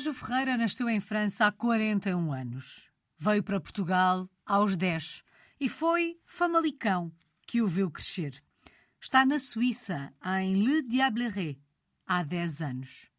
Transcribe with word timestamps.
Sérgio 0.00 0.14
Ferreira 0.14 0.56
nasceu 0.56 0.88
em 0.88 0.98
França 0.98 1.44
há 1.44 1.52
41 1.52 2.32
anos. 2.32 2.88
Veio 3.18 3.42
para 3.42 3.60
Portugal 3.60 4.30
aos 4.46 4.74
10 4.74 5.22
e 5.60 5.68
foi 5.68 6.18
Famalicão 6.24 7.12
que 7.46 7.60
o 7.60 7.68
viu 7.68 7.90
crescer. 7.90 8.42
Está 8.98 9.26
na 9.26 9.38
Suíça, 9.38 10.10
em 10.38 10.54
Le 10.54 10.80
Diableret, 10.84 11.60
há 12.06 12.22
10 12.22 12.62
anos. 12.62 13.10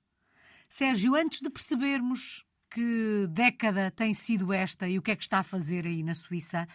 Sérgio, 0.67 1.13
antes 1.13 1.41
de 1.41 1.51
percebermos 1.51 2.43
que 2.71 3.27
década 3.29 3.91
tem 3.91 4.15
sido 4.15 4.51
esta 4.51 4.89
e 4.89 4.97
o 4.97 5.03
que 5.03 5.11
é 5.11 5.15
que 5.15 5.21
está 5.21 5.37
a 5.37 5.43
fazer 5.43 5.85
aí 5.85 6.01
na 6.01 6.15
Suíça, 6.15 6.67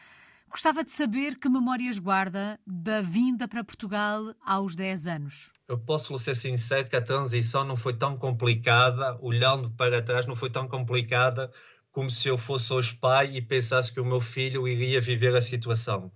gostava 0.50 0.84
de 0.84 0.90
saber 0.90 1.38
que 1.38 1.48
memórias 1.48 1.98
guarda 1.98 2.58
da 2.66 3.00
vinda 3.00 3.46
para 3.46 3.64
Portugal 3.64 4.34
aos 4.44 4.74
10 4.74 5.06
anos. 5.06 5.50
Eu 5.68 5.78
posso 5.78 6.16
ser 6.18 6.34
sincero 6.36 6.88
que 6.88 6.96
a 6.96 7.02
transição 7.02 7.64
não 7.64 7.76
foi 7.76 7.92
tão 7.92 8.16
complicada, 8.16 9.18
olhando 9.20 9.70
para 9.72 10.00
trás, 10.00 10.26
não 10.26 10.36
foi 10.36 10.48
tão 10.48 10.68
complicada 10.68 11.50
como 11.90 12.10
se 12.10 12.28
eu 12.28 12.36
fosse 12.36 12.72
hoje 12.72 12.94
pai 12.94 13.30
e 13.34 13.40
pensasse 13.40 13.90
que 13.90 13.98
o 13.98 14.04
meu 14.04 14.20
filho 14.20 14.68
iria 14.68 15.00
viver 15.00 15.34
a 15.34 15.40
situação. 15.40 16.12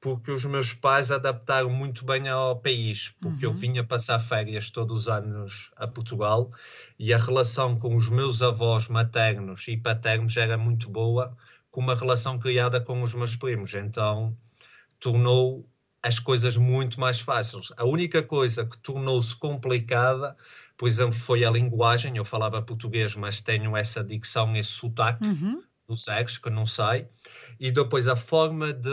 Porque 0.00 0.30
os 0.30 0.44
meus 0.44 0.72
pais 0.74 1.10
adaptaram 1.10 1.70
muito 1.70 2.04
bem 2.04 2.28
ao 2.28 2.56
país, 2.56 3.14
porque 3.20 3.46
uhum. 3.46 3.52
eu 3.52 3.56
vinha 3.56 3.84
passar 3.84 4.18
férias 4.18 4.70
todos 4.70 5.02
os 5.02 5.08
anos 5.08 5.70
a 5.76 5.86
Portugal 5.86 6.50
e 6.98 7.14
a 7.14 7.18
relação 7.18 7.78
com 7.78 7.94
os 7.94 8.08
meus 8.08 8.42
avós 8.42 8.88
maternos 8.88 9.68
e 9.68 9.76
paternos 9.76 10.36
era 10.36 10.58
muito 10.58 10.90
boa, 10.90 11.36
com 11.70 11.80
uma 11.80 11.94
relação 11.94 12.38
criada 12.38 12.80
com 12.80 13.02
os 13.02 13.14
meus 13.14 13.36
primos. 13.36 13.74
Então 13.74 14.36
tornou 14.98 15.68
as 16.02 16.18
coisas 16.18 16.56
muito 16.56 16.98
mais 16.98 17.20
fáceis. 17.20 17.68
A 17.76 17.84
única 17.84 18.22
coisa 18.22 18.64
que 18.64 18.78
tornou-se 18.78 19.36
complicada, 19.36 20.36
por 20.76 20.88
exemplo, 20.88 21.14
foi 21.14 21.44
a 21.44 21.50
linguagem. 21.50 22.16
Eu 22.16 22.24
falava 22.24 22.62
português, 22.62 23.14
mas 23.14 23.40
tenho 23.40 23.76
essa 23.76 24.02
dicção, 24.02 24.56
esse 24.56 24.70
sotaque 24.70 25.26
uhum. 25.26 25.62
dos 25.86 26.08
erros 26.08 26.38
que 26.38 26.50
não 26.50 26.66
sai. 26.66 27.08
E 27.58 27.70
depois 27.70 28.06
a 28.06 28.16
forma 28.16 28.72
de, 28.72 28.90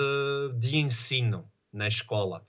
de 0.58 0.78
ensino 0.78 1.50
na 1.72 1.88
escola 1.88 2.46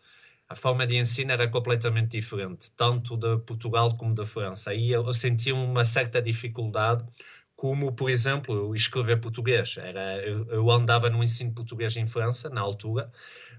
a 0.48 0.54
forma 0.54 0.86
de 0.86 0.96
ensino 0.96 1.30
era 1.30 1.46
completamente 1.46 2.12
diferente, 2.12 2.70
tanto 2.74 3.16
de 3.16 3.36
Portugal 3.40 3.94
como 3.96 4.14
da 4.14 4.24
França. 4.24 4.70
Aí 4.70 4.90
eu, 4.90 5.12
sentia 5.12 5.54
uma 5.54 5.84
certa 5.84 6.22
dificuldade, 6.22 7.04
como, 7.58 7.90
por 7.90 8.08
exemplo, 8.08 8.72
escrever 8.72 9.20
português. 9.20 9.76
Era, 9.78 10.24
eu, 10.24 10.46
eu 10.46 10.70
andava 10.70 11.10
no 11.10 11.24
ensino 11.24 11.52
português 11.52 11.96
em 11.96 12.06
França, 12.06 12.48
na 12.48 12.60
altura, 12.60 13.10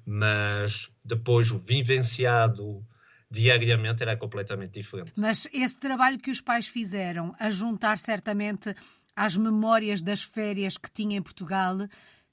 mas 0.05 0.89
depois 1.03 1.51
o 1.51 1.59
vivenciado 1.59 2.81
diariamente 3.29 4.01
era 4.01 4.15
completamente 4.15 4.79
diferente. 4.79 5.11
Mas 5.17 5.49
esse 5.51 5.77
trabalho 5.77 6.17
que 6.17 6.31
os 6.31 6.39
pais 6.39 6.65
fizeram, 6.65 7.35
a 7.37 7.49
juntar 7.49 7.97
certamente 7.97 8.73
às 9.13 9.35
memórias 9.35 10.01
das 10.01 10.21
férias 10.21 10.77
que 10.77 10.89
tinha 10.89 11.17
em 11.17 11.21
Portugal, 11.21 11.75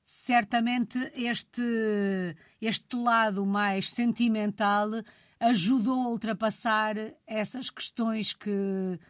certamente 0.05 0.97
este, 1.17 2.37
este 2.61 2.95
lado 2.95 3.45
mais 3.45 3.91
sentimental 3.91 4.89
ajudou 5.41 6.01
a 6.01 6.09
ultrapassar 6.11 6.95
essas 7.27 7.71
questões 7.71 8.33
que 8.33 9.01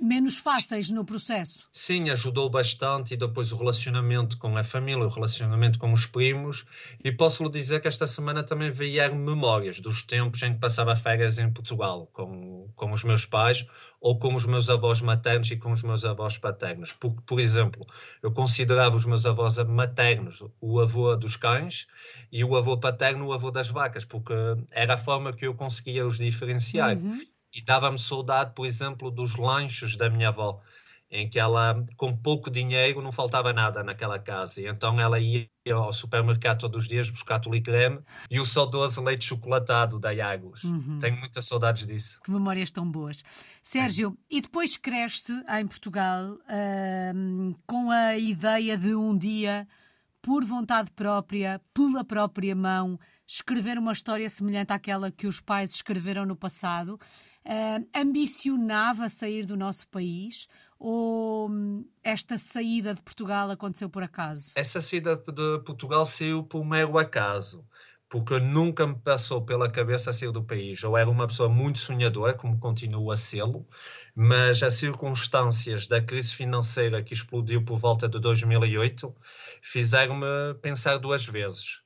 menos 0.00 0.38
fáceis 0.38 0.90
no 0.90 1.04
processo. 1.04 1.66
Sim, 1.72 2.10
ajudou 2.10 2.48
bastante 2.48 3.14
e 3.14 3.16
depois 3.16 3.52
o 3.52 3.56
relacionamento 3.56 4.38
com 4.38 4.56
a 4.56 4.64
família, 4.64 5.04
o 5.04 5.08
relacionamento 5.08 5.78
com 5.78 5.92
os 5.92 6.06
primos 6.06 6.64
e 7.02 7.12
posso 7.12 7.42
lhe 7.42 7.50
dizer 7.50 7.80
que 7.80 7.88
esta 7.88 8.06
semana 8.06 8.42
também 8.42 8.70
vieram 8.70 9.16
memórias 9.16 9.80
dos 9.80 10.02
tempos 10.02 10.42
em 10.42 10.54
que 10.54 10.60
passava 10.60 10.96
férias 10.96 11.38
em 11.38 11.50
Portugal 11.50 12.08
com, 12.12 12.70
com 12.74 12.90
os 12.92 13.04
meus 13.04 13.26
pais 13.26 13.66
ou 14.00 14.18
com 14.18 14.34
os 14.34 14.46
meus 14.46 14.70
avós 14.70 15.00
maternos 15.00 15.50
e 15.50 15.56
com 15.56 15.72
os 15.72 15.82
meus 15.82 16.04
avós 16.04 16.38
paternos. 16.38 16.92
Por, 16.92 17.12
por 17.22 17.40
exemplo, 17.40 17.86
eu 18.22 18.30
considerava 18.30 18.96
os 18.96 19.04
meus 19.04 19.26
avós 19.26 19.58
maternos 19.58 20.42
o 20.60 20.80
avô 20.80 21.16
dos 21.16 21.36
cães 21.36 21.86
e 22.30 22.44
o 22.44 22.56
avô 22.56 22.78
paterno 22.78 23.26
o 23.26 23.32
avô 23.32 23.50
das 23.50 23.68
vacas, 23.68 24.04
porque 24.04 24.34
era 24.70 24.94
a 24.94 24.98
forma 24.98 25.32
que 25.32 25.46
eu 25.46 25.54
conseguia 25.54 26.06
os 26.06 26.18
diferenciar. 26.18 26.96
Uhum 26.96 27.20
e 27.52 27.62
dava-me 27.62 27.98
saudade, 27.98 28.52
por 28.54 28.66
exemplo, 28.66 29.10
dos 29.10 29.36
lanchos 29.36 29.96
da 29.96 30.10
minha 30.10 30.28
avó, 30.28 30.60
em 31.10 31.28
que 31.28 31.38
ela, 31.38 31.84
com 31.96 32.14
pouco 32.14 32.50
dinheiro, 32.50 33.00
não 33.00 33.10
faltava 33.10 33.52
nada 33.52 33.82
naquela 33.82 34.18
casa. 34.18 34.60
E 34.60 34.66
então 34.66 35.00
ela 35.00 35.18
ia 35.18 35.48
ao 35.72 35.92
supermercado 35.92 36.60
todos 36.60 36.82
os 36.82 36.88
dias 36.88 37.08
buscar 37.08 37.38
tule 37.38 37.60
creme 37.60 38.00
e 38.30 38.38
o 38.38 38.44
saudoso 38.44 39.02
leite 39.02 39.24
chocolatado 39.24 39.98
da 39.98 40.12
Iagos. 40.12 40.64
Uhum. 40.64 40.98
Tenho 40.98 41.16
muitas 41.18 41.46
saudades 41.46 41.86
disso. 41.86 42.20
Que 42.22 42.30
memórias 42.30 42.70
tão 42.70 42.90
boas. 42.90 43.22
Sérgio, 43.62 44.10
Sim. 44.10 44.16
e 44.30 44.40
depois 44.42 44.76
cresce 44.76 45.32
em 45.58 45.66
Portugal 45.66 46.32
uh, 46.32 47.56
com 47.66 47.90
a 47.90 48.18
ideia 48.18 48.76
de 48.76 48.94
um 48.94 49.16
dia, 49.16 49.66
por 50.20 50.44
vontade 50.44 50.90
própria, 50.90 51.60
pela 51.72 52.04
própria 52.04 52.54
mão, 52.54 52.98
escrever 53.26 53.78
uma 53.78 53.92
história 53.92 54.28
semelhante 54.28 54.72
àquela 54.72 55.10
que 55.10 55.26
os 55.26 55.40
pais 55.40 55.70
escreveram 55.70 56.26
no 56.26 56.36
passado 56.36 56.98
uh, 57.48 57.88
ambicionava 57.94 59.08
sair 59.08 59.46
do 59.46 59.56
nosso 59.56 59.88
país 59.88 60.46
ou 60.78 61.50
hum, 61.50 61.84
esta 62.04 62.38
saída 62.38 62.94
de 62.94 63.02
Portugal 63.02 63.50
aconteceu 63.50 63.90
por 63.90 64.02
acaso? 64.02 64.52
Essa 64.54 64.80
saída 64.80 65.16
de 65.16 65.58
Portugal 65.64 66.06
saiu 66.06 66.44
por 66.44 66.64
mero 66.64 66.96
acaso, 66.98 67.66
porque 68.08 68.38
nunca 68.38 68.86
me 68.86 68.94
passou 68.94 69.44
pela 69.44 69.68
cabeça 69.68 70.12
sair 70.12 70.30
do 70.30 70.44
país. 70.44 70.80
Eu 70.82 70.96
era 70.96 71.10
uma 71.10 71.26
pessoa 71.26 71.48
muito 71.48 71.78
sonhadora, 71.78 72.34
como 72.34 72.58
continuo 72.58 73.10
a 73.10 73.16
sê-lo, 73.16 73.66
mas 74.14 74.62
as 74.62 74.74
circunstâncias 74.74 75.88
da 75.88 76.00
crise 76.00 76.34
financeira 76.34 77.02
que 77.02 77.12
explodiu 77.12 77.64
por 77.64 77.78
volta 77.78 78.08
de 78.08 78.20
2008 78.20 79.12
fizeram-me 79.60 80.54
pensar 80.62 80.98
duas 80.98 81.26
vezes. 81.26 81.80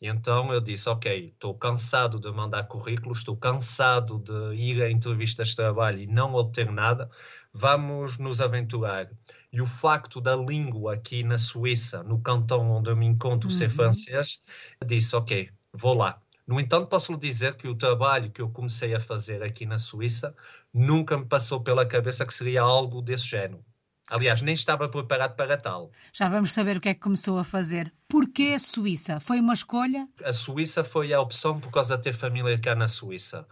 E 0.00 0.08
então 0.08 0.52
eu 0.52 0.60
disse: 0.60 0.88
Ok, 0.88 1.32
estou 1.34 1.54
cansado 1.54 2.18
de 2.18 2.32
mandar 2.32 2.64
currículos, 2.64 3.18
estou 3.18 3.36
cansado 3.36 4.18
de 4.18 4.54
ir 4.54 4.82
a 4.82 4.90
entrevistas 4.90 5.48
de 5.48 5.56
trabalho 5.56 6.00
e 6.00 6.06
não 6.06 6.34
obter 6.34 6.70
nada, 6.72 7.10
vamos 7.52 8.16
nos 8.18 8.40
aventurar. 8.40 9.10
E 9.52 9.60
o 9.60 9.66
facto 9.66 10.20
da 10.20 10.34
língua 10.34 10.94
aqui 10.94 11.22
na 11.22 11.36
Suíça, 11.36 12.02
no 12.02 12.20
cantão 12.20 12.70
onde 12.70 12.88
eu 12.88 12.96
me 12.96 13.04
encontro, 13.06 13.50
uhum. 13.50 13.54
ser 13.54 13.68
francês, 13.68 14.40
disse: 14.84 15.14
Ok, 15.14 15.50
vou 15.72 15.94
lá. 15.94 16.20
No 16.46 16.58
entanto, 16.58 16.88
posso 16.88 17.12
lhe 17.12 17.18
dizer 17.18 17.54
que 17.54 17.68
o 17.68 17.76
trabalho 17.76 18.30
que 18.30 18.42
eu 18.42 18.50
comecei 18.50 18.94
a 18.94 18.98
fazer 18.98 19.42
aqui 19.42 19.64
na 19.64 19.78
Suíça 19.78 20.34
nunca 20.74 21.16
me 21.16 21.24
passou 21.24 21.60
pela 21.60 21.86
cabeça 21.86 22.26
que 22.26 22.34
seria 22.34 22.62
algo 22.62 23.00
desse 23.00 23.24
género. 23.24 23.64
Aliás, 24.10 24.42
nem 24.42 24.54
estava 24.54 24.88
preparado 24.88 25.36
para 25.36 25.56
tal. 25.56 25.92
Já 26.12 26.28
vamos 26.28 26.52
saber 26.52 26.76
o 26.76 26.80
que 26.80 26.88
é 26.88 26.94
que 26.94 27.00
começou 27.00 27.38
a 27.38 27.44
fazer. 27.44 27.92
Porquê 28.10 28.54
a 28.56 28.58
Suíça? 28.58 29.20
Foi 29.20 29.38
uma 29.38 29.54
escolha? 29.54 30.08
A 30.24 30.32
Suíça 30.32 30.82
foi 30.82 31.14
a 31.14 31.20
opção 31.20 31.60
por 31.60 31.70
causa 31.70 31.96
de 31.96 32.02
ter 32.02 32.12
família 32.12 32.58
cá 32.58 32.74
na 32.74 32.88
Suíça. 32.88 33.46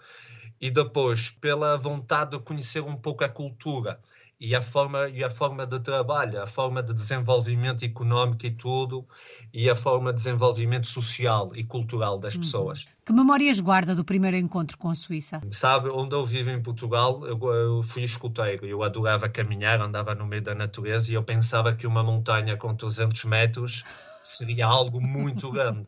E 0.61 0.69
depois, 0.69 1.29
pela 1.29 1.79
vontade 1.79 2.33
de 2.33 2.41
conhecer 2.41 2.83
um 2.83 2.97
pouco 2.97 3.23
a 3.23 3.29
cultura 3.29 4.01
e 4.41 4.57
a 4.57 4.61
forma 4.61 5.09
e 5.09 5.23
a 5.23 5.31
forma 5.31 5.65
de 5.65 5.79
trabalho, 5.79 6.43
a 6.43 6.47
forma 6.49 6.83
de 6.83 6.93
desenvolvimento 6.93 7.85
económico 7.85 8.47
e 8.47 8.51
tudo, 8.51 9.07
e 9.55 9.71
a 9.71 9.77
forma 9.77 10.13
de 10.13 10.17
desenvolvimento 10.17 10.89
social 10.89 11.53
e 11.55 11.63
cultural 11.63 12.19
das 12.19 12.35
uhum. 12.35 12.41
pessoas. 12.41 12.87
Que 13.07 13.13
memórias 13.13 13.61
guarda 13.61 13.95
do 13.95 14.05
primeiro 14.05 14.37
encontro 14.37 14.77
com 14.77 14.91
a 14.91 14.95
Suíça? 14.97 15.41
Sabe, 15.53 15.89
onde 15.89 16.17
eu 16.17 16.27
vivo 16.27 16.51
em 16.51 16.61
Portugal, 16.61 17.25
eu, 17.25 17.39
eu 17.53 17.83
fui 17.85 18.03
escuteiro, 18.03 18.67
eu 18.67 18.83
adorava 18.83 19.29
caminhar, 19.29 19.81
andava 19.81 20.17
no 20.17 20.27
meio 20.27 20.43
da 20.43 20.55
natureza 20.55 21.13
e 21.13 21.15
eu 21.15 21.23
pensava 21.23 21.73
que 21.73 21.87
uma 21.87 22.03
montanha 22.03 22.57
com 22.57 22.75
300 22.75 23.25
metros 23.25 23.85
seria 24.23 24.67
algo 24.67 25.01
muito 25.01 25.51
grande. 25.51 25.87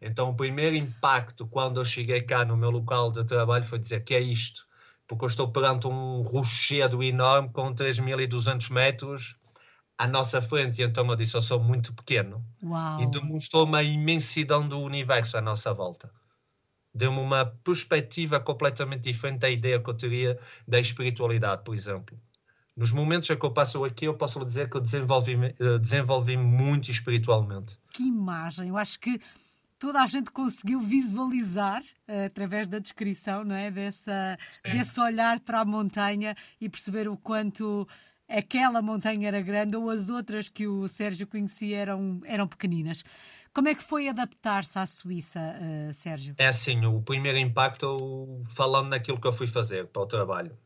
Então, 0.00 0.30
o 0.30 0.34
primeiro 0.34 0.76
impacto 0.76 1.46
quando 1.46 1.80
eu 1.80 1.84
cheguei 1.84 2.22
cá 2.22 2.44
no 2.44 2.56
meu 2.56 2.70
local 2.70 3.10
de 3.10 3.24
trabalho 3.24 3.64
foi 3.64 3.78
dizer 3.78 4.04
que 4.04 4.14
é 4.14 4.20
isto 4.20 4.66
porque 5.06 5.24
eu 5.24 5.28
estou 5.28 5.50
perante 5.50 5.86
um 5.86 6.22
rochedo 6.22 7.02
enorme 7.02 7.50
com 7.50 7.74
3.200 7.74 8.70
metros 8.70 9.36
à 9.98 10.06
nossa 10.06 10.40
frente. 10.40 10.80
E 10.80 10.84
então 10.84 11.06
eu 11.08 11.16
disse: 11.16 11.36
Eu 11.36 11.42
sou 11.42 11.60
muito 11.60 11.94
pequeno. 11.94 12.44
Uau. 12.62 13.00
E 13.00 13.06
demonstrou-me 13.06 13.76
a 13.76 13.82
imensidão 13.82 14.66
do 14.66 14.80
universo 14.80 15.36
à 15.36 15.40
nossa 15.40 15.72
volta. 15.72 16.10
Deu-me 16.94 17.18
uma 17.18 17.44
perspectiva 17.44 18.38
completamente 18.38 19.02
diferente 19.02 19.40
da 19.40 19.50
ideia 19.50 19.80
que 19.80 19.90
eu 19.90 19.94
teria 19.94 20.38
da 20.66 20.78
espiritualidade, 20.78 21.64
por 21.64 21.74
exemplo. 21.74 22.18
Nos 22.76 22.92
momentos 22.92 23.30
em 23.30 23.36
que 23.36 23.46
eu 23.46 23.52
passo 23.52 23.84
aqui, 23.84 24.04
eu 24.06 24.14
posso 24.14 24.38
lhe 24.38 24.44
dizer 24.44 24.68
que 24.68 24.76
eu 24.76 24.80
desenvolvi-me 24.80 25.54
eh, 25.58 25.78
desenvolvi 25.78 26.36
muito 26.36 26.90
espiritualmente. 26.90 27.78
Que 27.92 28.02
imagem! 28.02 28.68
Eu 28.68 28.76
acho 28.76 28.98
que 28.98 29.20
toda 29.78 30.02
a 30.02 30.06
gente 30.06 30.30
conseguiu 30.30 30.80
visualizar 30.80 31.82
uh, 31.82 32.26
através 32.26 32.66
da 32.66 32.78
descrição, 32.78 33.44
não 33.44 33.54
é? 33.54 33.70
Dessa, 33.70 34.38
desse 34.64 34.98
olhar 34.98 35.40
para 35.40 35.60
a 35.60 35.64
montanha 35.64 36.34
e 36.60 36.68
perceber 36.68 37.06
o 37.06 37.16
quanto 37.16 37.86
aquela 38.28 38.80
montanha 38.80 39.28
era 39.28 39.42
grande 39.42 39.76
ou 39.76 39.90
as 39.90 40.08
outras 40.08 40.48
que 40.48 40.66
o 40.66 40.88
Sérgio 40.88 41.26
conhecia 41.26 41.78
eram, 41.78 42.20
eram 42.24 42.48
pequeninas. 42.48 43.04
Como 43.52 43.68
é 43.68 43.74
que 43.74 43.84
foi 43.84 44.08
adaptar-se 44.08 44.78
à 44.78 44.86
Suíça, 44.86 45.38
uh, 45.38 45.92
Sérgio? 45.92 46.34
É 46.38 46.46
assim, 46.46 46.84
o 46.86 47.00
primeiro 47.02 47.38
impacto, 47.38 48.42
falando 48.48 48.88
naquilo 48.88 49.20
que 49.20 49.26
eu 49.26 49.32
fui 49.32 49.46
fazer 49.46 49.86
para 49.86 50.02
o 50.02 50.06
trabalho. 50.06 50.56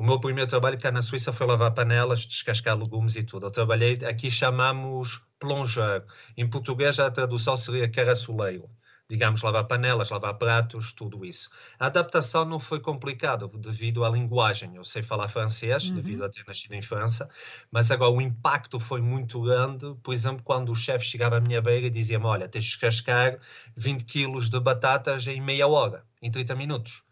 O 0.00 0.02
meu 0.02 0.18
primeiro 0.18 0.48
trabalho 0.48 0.80
cá 0.80 0.90
na 0.90 1.02
Suíça 1.02 1.30
foi 1.30 1.46
lavar 1.46 1.74
panelas, 1.74 2.24
descascar 2.24 2.74
legumes 2.74 3.16
e 3.16 3.22
tudo. 3.22 3.44
Eu 3.44 3.50
trabalhei, 3.50 4.02
aqui 4.06 4.30
chamamos 4.30 5.20
plongeur. 5.38 6.06
Em 6.38 6.48
português 6.48 6.98
a 6.98 7.10
tradução 7.10 7.54
seria 7.54 7.86
caraçoleiro 7.86 8.66
digamos, 9.10 9.42
lavar 9.42 9.64
panelas, 9.64 10.08
lavar 10.08 10.34
pratos, 10.34 10.92
tudo 10.92 11.24
isso. 11.24 11.50
A 11.80 11.86
adaptação 11.86 12.44
não 12.44 12.60
foi 12.60 12.78
complicada 12.78 13.48
devido 13.48 14.04
à 14.04 14.08
linguagem. 14.08 14.76
Eu 14.76 14.84
sei 14.84 15.02
falar 15.02 15.26
francês, 15.26 15.88
uhum. 15.88 15.96
devido 15.96 16.24
a 16.24 16.30
ter 16.30 16.44
nascido 16.46 16.74
em 16.74 16.80
França, 16.80 17.28
mas 17.72 17.90
agora 17.90 18.12
o 18.12 18.20
impacto 18.22 18.78
foi 18.78 19.02
muito 19.02 19.42
grande. 19.42 19.96
Por 20.00 20.14
exemplo, 20.14 20.44
quando 20.44 20.70
o 20.70 20.76
chefe 20.76 21.04
chegava 21.04 21.38
à 21.38 21.40
minha 21.40 21.60
beira 21.60 21.88
e 21.88 21.90
dizia-me: 21.90 22.24
Olha, 22.24 22.48
tens 22.48 22.64
de 22.64 22.70
descascar 22.70 23.36
20 23.76 24.04
quilos 24.04 24.48
de 24.48 24.60
batatas 24.60 25.26
em 25.26 25.40
meia 25.40 25.66
hora, 25.66 26.04
em 26.22 26.30
30 26.30 26.54
minutos. 26.54 27.02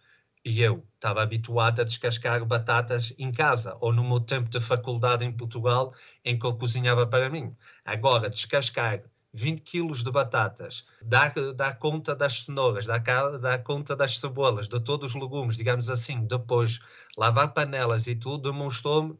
E 0.48 0.62
eu 0.62 0.82
estava 0.94 1.20
habituado 1.20 1.80
a 1.82 1.84
descascar 1.84 2.42
batatas 2.46 3.12
em 3.18 3.30
casa 3.30 3.76
ou 3.82 3.92
no 3.92 4.02
meu 4.02 4.18
tempo 4.18 4.48
de 4.48 4.58
faculdade 4.58 5.22
em 5.22 5.30
Portugal, 5.30 5.92
em 6.24 6.38
que 6.38 6.46
eu 6.46 6.56
cozinhava 6.56 7.06
para 7.06 7.28
mim. 7.28 7.54
Agora, 7.84 8.30
descascar 8.30 9.02
20 9.30 9.60
quilos 9.60 10.02
de 10.02 10.10
batatas, 10.10 10.86
dá, 11.02 11.28
dá 11.54 11.74
conta 11.74 12.16
das 12.16 12.44
cenouras, 12.44 12.86
dá, 12.86 12.96
dá 12.96 13.58
conta 13.58 13.94
das 13.94 14.18
cebolas, 14.18 14.70
de 14.70 14.80
todos 14.80 15.14
os 15.14 15.20
legumes, 15.20 15.54
digamos 15.54 15.90
assim, 15.90 16.24
depois 16.24 16.80
lavar 17.14 17.52
panelas 17.52 18.06
e 18.06 18.14
tudo, 18.16 18.50
demonstrou-me, 18.50 19.18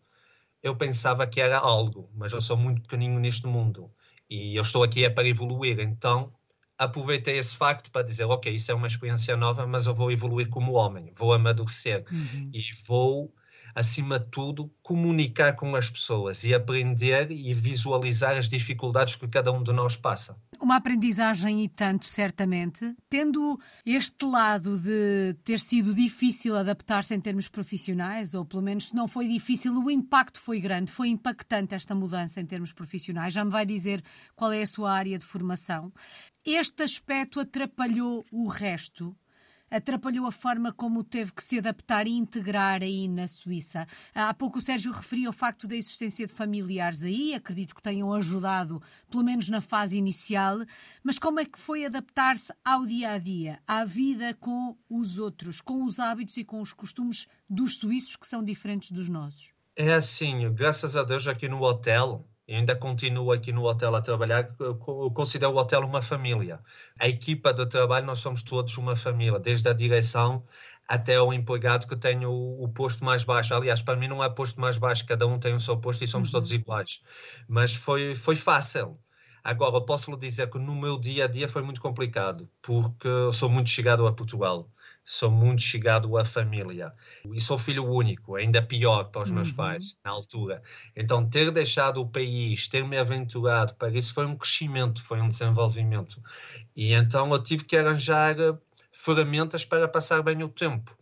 eu 0.63 0.75
pensava 0.77 1.27
que 1.27 1.43
era 1.43 1.59
algo, 1.59 2.11
mas 2.15 2.33
eu 2.33 2.41
sou 2.41 2.57
muito 2.57 2.81
pequenino 2.81 3.21
neste 3.21 3.47
mundo 3.47 3.93
e 4.31 4.57
eu 4.57 4.63
estou 4.63 4.83
aqui 4.83 5.05
é 5.05 5.11
para 5.11 5.29
evoluir, 5.29 5.79
então 5.79 6.33
aproveitei 6.79 7.39
esse 7.39 7.57
facto 7.57 7.91
para 7.91 8.07
dizer, 8.07 8.25
ok, 8.25 8.55
isso 8.55 8.71
é 8.71 8.75
uma 8.75 8.87
experiência 8.87 9.37
nova, 9.37 9.67
mas 9.67 9.87
eu 9.87 9.95
vou 9.95 10.13
evoluir 10.13 10.49
como 10.49 10.73
homem, 10.73 11.13
vou 11.17 11.33
amadurecer 11.33 12.05
uhum. 12.11 12.51
e 12.53 12.63
vou 12.87 13.35
acima 13.79 14.19
de 14.19 14.27
tudo, 14.27 14.69
comunicar 14.83 15.55
com 15.55 15.77
as 15.77 15.89
pessoas 15.89 16.43
e 16.43 16.53
aprender 16.53 17.31
e 17.31 17.55
visualizar 17.55 18.37
as 18.37 18.49
dificuldades 18.49 19.15
que 19.15 19.29
cada 19.29 19.53
um 19.53 19.63
de 19.63 19.73
nós 19.73 19.97
passa. 19.97 20.37
Uma 20.61 20.77
aprendizagem 20.77 21.63
e 21.63 21.69
tanto, 21.69 22.05
certamente. 22.05 22.93
Tendo 23.09 23.57
este 23.87 24.25
lado 24.25 24.77
de 24.79 25.37
ter 25.45 25.61
sido 25.61 25.95
difícil 25.95 26.57
adaptar-se 26.57 27.15
em 27.15 27.21
termos 27.21 27.49
profissionais, 27.49 28.35
ou 28.35 28.45
pelo 28.45 28.63
menos 28.63 28.89
se 28.89 28.97
não 28.97 29.07
foi 29.07 29.29
difícil, 29.29 29.73
o 29.73 29.89
impacto 29.89 30.41
foi 30.41 30.61
grande, 30.61 30.91
foi 30.91 31.09
impactante 31.09 31.75
esta 31.75 31.95
mudança 31.95 32.41
em 32.41 32.47
termos 32.47 32.73
profissionais. 32.73 33.33
Já 33.33 33.45
me 33.45 33.51
vai 33.53 33.65
dizer 33.65 34.03
qual 34.35 34.53
é 34.53 34.63
a 34.63 34.67
sua 34.67 34.93
área 34.93 35.17
de 35.17 35.25
formação. 35.25 35.93
Este 36.51 36.83
aspecto 36.83 37.41
atrapalhou 37.41 38.25
o 38.33 38.49
resto? 38.49 39.15
atrapalhou 39.71 40.25
a 40.25 40.33
forma 40.33 40.73
como 40.73 41.05
teve 41.05 41.31
que 41.31 41.45
se 41.45 41.59
adaptar 41.59 42.07
e 42.07 42.11
integrar 42.11 42.83
aí 42.83 43.07
na 43.07 43.27
Suíça. 43.29 43.87
Há 44.15 44.33
pouco 44.33 44.57
o 44.57 44.63
Sérgio 44.63 44.91
referia 44.91 45.29
o 45.29 45.33
facto 45.33 45.69
da 45.69 45.77
existência 45.77 46.27
de 46.27 46.33
familiares 46.33 47.03
aí, 47.03 47.35
acredito 47.35 47.75
que 47.75 47.83
tenham 47.83 48.11
ajudado, 48.15 48.81
pelo 49.11 49.23
menos 49.23 49.51
na 49.51 49.61
fase 49.61 49.99
inicial, 49.99 50.61
mas 51.03 51.19
como 51.19 51.39
é 51.39 51.45
que 51.45 51.59
foi 51.59 51.85
adaptar-se 51.85 52.51
ao 52.65 52.87
dia 52.87 53.11
a 53.11 53.19
dia, 53.19 53.61
à 53.67 53.85
vida 53.85 54.33
com 54.33 54.75
os 54.89 55.19
outros, 55.19 55.61
com 55.61 55.85
os 55.85 56.01
hábitos 56.01 56.39
e 56.39 56.45
com 56.45 56.63
os 56.63 56.73
costumes 56.73 57.27
dos 57.47 57.77
suíços 57.77 58.17
que 58.17 58.27
são 58.27 58.43
diferentes 58.43 58.91
dos 58.91 59.11
nossos? 59.11 59.53
É 59.77 59.93
assim, 59.93 60.51
graças 60.55 60.97
a 60.97 61.05
Deus 61.05 61.27
aqui 61.27 61.47
no 61.47 61.61
hotel 61.61 62.27
ainda 62.57 62.75
continuo 62.75 63.31
aqui 63.33 63.53
no 63.53 63.65
hotel 63.65 63.95
a 63.95 64.01
trabalhar, 64.01 64.55
eu 64.59 64.77
considero 65.11 65.53
o 65.53 65.57
hotel 65.57 65.83
uma 65.83 66.01
família. 66.01 66.61
A 66.99 67.07
equipa 67.09 67.53
de 67.53 67.67
trabalho, 67.67 68.07
nós 68.07 68.21
somos 68.21 68.43
todos 68.43 68.77
uma 68.79 68.97
família, 68.97 69.39
desde 69.39 69.69
a 69.69 69.73
direção 69.73 70.43
até 70.89 71.21
o 71.21 71.33
empregado 71.33 71.87
que 71.87 71.95
tem 71.95 72.25
o, 72.25 72.33
o, 72.33 72.69
posto 72.71 73.05
mais 73.05 73.23
baixo. 73.23 73.55
Aliás, 73.55 73.83
para 73.83 73.99
mim 73.99 74.09
não 74.09 74.23
há 74.23 74.31
posto 74.31 74.59
mais 74.59 74.79
baixo, 74.79 75.05
cada 75.05 75.27
um 75.27 75.39
tem 75.39 75.55
o 75.55 75.61
seu 75.61 75.77
posto 75.77 76.03
e 76.03 76.07
somos 76.07 76.29
uhum. 76.29 76.33
todos 76.33 76.53
iguais. 76.53 77.03
Mas 77.47 77.75
foi, 77.75 78.15
foi 78.15 78.37
fácil. 78.37 78.99
Agora, 79.45 79.81
posso 79.85 80.11
lhe 80.11 80.17
dizer 80.17 80.49
que 80.51 80.59
no 80.59 80.75
meu 80.75 80.99
dia 80.99 81.25
a 81.25 81.29
dia 81.29 81.49
foi 81.49 81.63
muito 81.63 81.81
complicado, 81.81 82.49
porque 82.63 83.07
eu 83.07 83.33
sou 83.33 83.51
muito 83.51 83.69
chegado 83.69 84.07
a 84.07 84.13
Portugal 84.13 84.71
sou 85.09 85.31
muito 85.31 85.63
chegado 85.63 86.19
à 86.19 86.25
família. 86.25 86.93
E 87.33 87.41
sou 87.41 87.57
filho 87.57 87.91
único, 87.91 88.37
ainda 88.37 88.61
pior 88.61 89.05
para 89.05 89.23
os 89.23 89.31
meus 89.31 89.49
uhum. 89.49 89.55
pais, 89.55 89.97
na 90.05 90.11
altura. 90.11 90.63
Então, 90.95 91.27
ter 91.27 91.51
deixado 91.51 92.03
o 92.03 92.07
país, 92.07 92.69
ter 92.69 92.87
me 92.87 92.99
aventurado 92.99 93.75
para 93.75 93.89
isso 93.89 94.13
foi 94.13 94.27
um 94.27 94.37
crescimento, 94.37 95.03
foi 95.03 95.19
um 95.23 95.29
desenvolvimento. 95.29 96.23
E 96.77 96.93
então 96.93 97.33
eu 97.33 97.43
tive 97.43 97.65
que 97.65 97.77
arranjar 97.77 98.39
eh, 98.39 98.55
ferramentas 98.93 99.65
para 99.65 99.89
passar 99.89 100.23
bem 100.23 100.43
o 100.43 100.49
tempo 100.49 100.98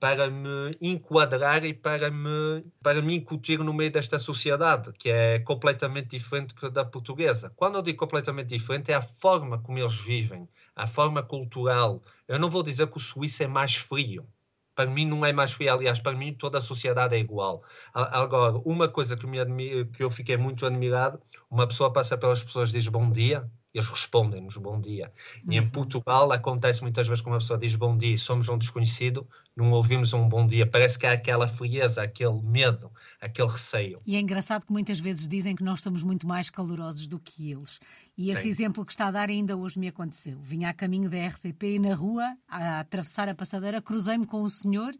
para 0.00 0.30
me 0.30 0.74
enquadrar 0.80 1.64
e 1.64 1.74
para 1.74 2.10
me, 2.10 2.64
para 2.82 3.02
me 3.02 3.16
incutir 3.16 3.58
no 3.58 3.74
meio 3.74 3.92
desta 3.92 4.18
sociedade, 4.18 4.92
que 4.94 5.10
é 5.10 5.38
completamente 5.40 6.08
diferente 6.08 6.54
da 6.70 6.84
portuguesa. 6.86 7.52
Quando 7.54 7.76
eu 7.76 7.82
digo 7.82 7.98
completamente 7.98 8.48
diferente, 8.48 8.90
é 8.90 8.94
a 8.94 9.02
forma 9.02 9.58
como 9.58 9.78
eles 9.78 10.00
vivem, 10.00 10.48
a 10.74 10.86
forma 10.86 11.22
cultural. 11.22 12.00
Eu 12.26 12.38
não 12.38 12.48
vou 12.48 12.62
dizer 12.62 12.86
que 12.88 12.96
o 12.96 13.00
suíço 13.00 13.42
é 13.42 13.46
mais 13.46 13.76
frio. 13.76 14.26
Para 14.74 14.90
mim 14.90 15.04
não 15.04 15.26
é 15.26 15.32
mais 15.32 15.52
frio, 15.52 15.74
aliás, 15.74 16.00
para 16.00 16.16
mim 16.16 16.32
toda 16.32 16.56
a 16.58 16.62
sociedade 16.62 17.14
é 17.14 17.18
igual. 17.18 17.62
Agora, 17.92 18.56
uma 18.64 18.88
coisa 18.88 19.16
que, 19.16 19.26
me 19.26 19.84
que 19.86 20.02
eu 20.02 20.10
fiquei 20.10 20.38
muito 20.38 20.64
admirado, 20.64 21.20
uma 21.50 21.66
pessoa 21.68 21.92
passa 21.92 22.16
pelas 22.16 22.42
pessoas 22.42 22.72
diz 22.72 22.88
bom 22.88 23.10
dia, 23.10 23.50
eles 23.72 23.86
respondem-nos 23.86 24.56
bom 24.56 24.80
dia. 24.80 25.12
E 25.48 25.56
em 25.56 25.60
uhum. 25.60 25.70
Portugal 25.70 26.30
acontece 26.32 26.82
muitas 26.82 27.06
vezes 27.06 27.22
que 27.22 27.28
uma 27.28 27.38
pessoa 27.38 27.58
diz 27.58 27.76
bom 27.76 27.96
dia 27.96 28.14
e 28.14 28.18
somos 28.18 28.48
um 28.48 28.58
desconhecido, 28.58 29.28
não 29.56 29.70
ouvimos 29.70 30.12
um 30.12 30.28
bom 30.28 30.46
dia. 30.46 30.66
Parece 30.66 30.98
que 30.98 31.06
há 31.06 31.12
aquela 31.12 31.46
frieza, 31.46 32.02
aquele 32.02 32.40
medo, 32.42 32.90
aquele 33.20 33.48
receio. 33.48 34.00
E 34.04 34.16
é 34.16 34.20
engraçado 34.20 34.66
que 34.66 34.72
muitas 34.72 34.98
vezes 34.98 35.28
dizem 35.28 35.54
que 35.54 35.62
nós 35.62 35.80
somos 35.80 36.02
muito 36.02 36.26
mais 36.26 36.50
calorosos 36.50 37.06
do 37.06 37.18
que 37.18 37.50
eles. 37.50 37.78
E 38.18 38.30
esse 38.30 38.42
Sim. 38.42 38.48
exemplo 38.48 38.84
que 38.84 38.92
está 38.92 39.06
a 39.06 39.10
dar 39.10 39.28
ainda 39.28 39.56
hoje 39.56 39.78
me 39.78 39.88
aconteceu. 39.88 40.40
Vinha 40.40 40.68
a 40.68 40.74
caminho 40.74 41.08
da 41.08 41.26
RTP 41.28 41.62
e 41.62 41.78
na 41.78 41.94
rua, 41.94 42.36
a 42.48 42.80
atravessar 42.80 43.28
a 43.28 43.34
passadeira, 43.34 43.80
cruzei-me 43.80 44.26
com 44.26 44.42
o 44.42 44.50
senhor. 44.50 44.94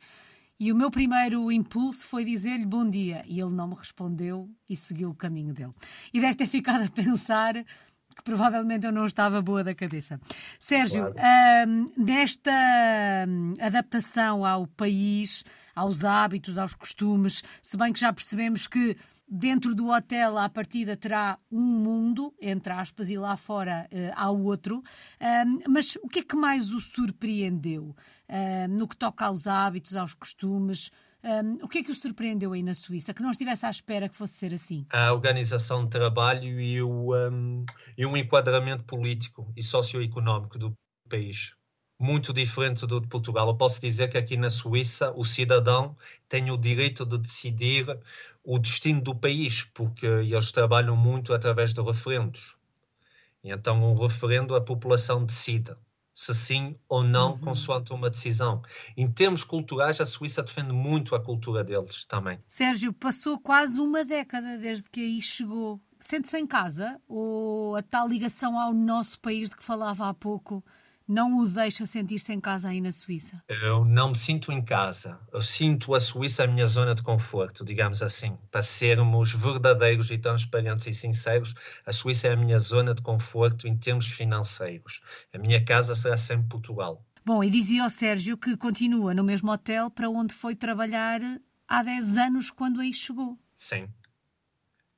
E 0.59 0.71
o 0.71 0.77
meu 0.77 0.91
primeiro 0.91 1.51
impulso 1.51 2.07
foi 2.07 2.23
dizer-lhe 2.23 2.67
bom 2.67 2.89
dia. 2.89 3.25
E 3.27 3.41
ele 3.41 3.55
não 3.55 3.67
me 3.67 3.75
respondeu 3.75 4.47
e 4.69 4.77
seguiu 4.77 5.09
o 5.09 5.15
caminho 5.15 5.55
dele. 5.55 5.73
E 6.13 6.21
deve 6.21 6.35
ter 6.35 6.47
ficado 6.47 6.85
a 6.85 6.89
pensar 6.89 7.55
que 8.17 8.23
provavelmente 8.23 8.87
eu 8.87 8.93
não 8.93 9.07
estava 9.07 9.41
boa 9.41 9.65
da 9.65 9.75
cabeça. 9.75 10.21
Sérgio, 10.59 11.13
claro. 11.13 11.71
hum, 11.71 11.87
nesta 11.97 12.51
hum, 13.29 13.55
adaptação 13.61 14.45
ao 14.45 14.67
país, 14.67 15.45
aos 15.75 16.05
hábitos, 16.05 16.59
aos 16.59 16.75
costumes, 16.75 17.43
se 17.63 17.77
bem 17.77 17.93
que 17.93 18.01
já 18.01 18.13
percebemos 18.13 18.67
que 18.67 18.97
dentro 19.31 19.75
do 19.75 19.89
hotel, 19.89 20.37
à 20.37 20.49
partida, 20.49 20.97
terá 20.97 21.39
um 21.53 21.63
mundo, 21.63 22.35
entre 22.41 22.73
aspas, 22.73 23.09
e 23.11 23.17
lá 23.17 23.37
fora 23.37 23.89
uh, 23.93 24.13
há 24.17 24.29
outro. 24.29 24.83
mas 25.69 25.97
o 26.03 26.09
que 26.09 26.19
é 26.19 26.23
que 26.25 26.35
mais 26.35 26.73
o 26.73 26.81
surpreendeu 26.81 27.95
uh, 28.29 28.69
no 28.69 28.89
que 28.89 28.97
toca 28.97 29.27
aos 29.27 29.47
hábitos, 29.47 29.95
aos 29.95 30.15
costumes? 30.15 30.91
Um, 31.23 31.65
o 31.65 31.69
que 31.69 31.79
é 31.79 31.83
que 31.83 31.91
o 31.91 31.95
surpreendeu 31.95 32.53
aí 32.53 32.63
na 32.63 32.75
Suíça? 32.75 33.13
Que 33.13 33.23
não 33.23 33.31
estivesse 33.31 33.67
à 33.67 33.71
espera 33.71 34.09
que 34.09 34.17
fosse 34.17 34.35
ser 34.35 34.55
assim? 34.55 34.87
A 34.91 35.13
organização 35.13 35.85
de 35.85 35.91
trabalho 35.91 36.61
e, 36.61 36.83
o, 36.83 37.15
um, 37.15 37.65
e 37.97 38.07
um 38.07 38.17
enquadramento 38.17 38.85
político 38.85 39.53
e 39.55 39.63
socioeconómico 39.63 40.59
do 40.59 40.73
país. 41.09 41.55
Muito 41.99 42.33
diferente 42.33 42.87
do 42.87 43.01
de 43.01 43.09
Portugal. 43.09 43.47
Eu 43.49 43.55
posso 43.55 43.81
dizer 43.81 44.09
que 44.09 44.17
aqui 44.17 44.37
na 44.37 44.49
Suíça 44.49 45.13
o 45.15 45.25
cidadão 45.25 45.95
tem 46.27 46.51
o 46.51 46.57
direito 46.57 47.05
de 47.05 47.19
decidir 47.19 47.87
o 48.43 48.59
destino 48.59 49.03
do 49.03 49.15
país, 49.15 49.65
porque 49.75 50.07
eles 50.07 50.51
trabalham 50.51 50.97
muito 50.97 51.35
através 51.35 51.75
de 51.75 51.83
referendos. 51.83 52.57
Então, 53.45 53.83
um 53.83 53.95
referendo, 53.95 54.55
a 54.55 54.61
população 54.63 55.25
decide 55.25 55.75
se 56.13 56.35
sim 56.35 56.77
ou 56.89 57.03
não, 57.03 57.33
uhum. 57.33 57.39
consoante 57.39 57.93
uma 57.93 58.11
decisão. 58.11 58.63
Em 58.97 59.11
termos 59.11 59.45
culturais, 59.45 60.01
a 60.01 60.07
Suíça 60.07 60.43
defende 60.43 60.73
muito 60.73 61.15
a 61.15 61.21
cultura 61.23 61.65
deles 61.65 62.05
também. 62.05 62.39
Sérgio, 62.47 62.93
passou 62.93 63.39
quase 63.39 63.81
uma 63.81 64.05
década 64.05 64.59
desde 64.59 64.89
que 64.91 65.01
aí 65.01 65.21
chegou. 65.23 65.81
Sente-se 65.99 66.39
em 66.39 66.47
casa 66.47 67.01
ou 67.07 67.77
a 67.77 67.83
tal 67.83 68.09
ligação 68.09 68.59
ao 68.59 68.73
nosso 68.73 69.21
país 69.21 69.51
de 69.51 69.57
que 69.57 69.65
falava 69.65 70.09
há 70.09 70.15
pouco 70.15 70.65
não 71.11 71.41
o 71.41 71.49
deixa 71.49 71.85
sentir-se 71.85 72.33
em 72.33 72.41
casa 72.41 72.69
aí 72.69 72.81
na 72.81 72.93
Suíça? 72.93 73.43
Eu 73.49 73.85
não 73.85 74.11
me 74.11 74.17
sinto 74.17 74.53
em 74.53 74.63
casa. 74.63 75.21
Eu 75.33 75.43
sinto 75.43 75.93
a 75.93 75.99
Suíça 75.99 76.45
a 76.45 76.47
minha 76.47 76.67
zona 76.67 76.95
de 76.95 77.03
conforto, 77.03 77.65
digamos 77.65 78.01
assim. 78.01 78.39
Para 78.49 78.63
sermos 78.63 79.33
verdadeiros 79.33 80.09
e 80.13 80.19
transparentes 80.19 80.87
e 80.87 80.95
sinceros, 80.95 81.53
a 81.85 81.93
Suíça 81.93 82.29
é 82.29 82.33
a 82.33 82.37
minha 82.37 82.61
zona 82.61 82.95
de 82.95 83.03
conforto 83.03 83.67
em 83.67 83.77
termos 83.77 84.07
financeiros. 84.07 85.01
A 85.35 85.39
minha 85.39 85.65
casa 85.65 85.97
será 85.97 86.17
sempre 86.17 86.47
Portugal. 86.49 87.05
Bom, 87.27 87.43
e 87.43 87.51
dizia 87.51 87.83
ao 87.83 87.91
Sérgio 87.91 88.39
que 88.39 88.57
continua 88.57 89.13
no 89.13 89.25
mesmo 89.25 89.51
hotel 89.51 89.91
para 89.91 90.09
onde 90.09 90.33
foi 90.33 90.55
trabalhar 90.55 91.21
há 91.67 91.83
10 91.83 92.17
anos 92.19 92.51
quando 92.53 92.81
aí 92.81 92.93
chegou. 92.93 93.37
Sim, 93.57 93.89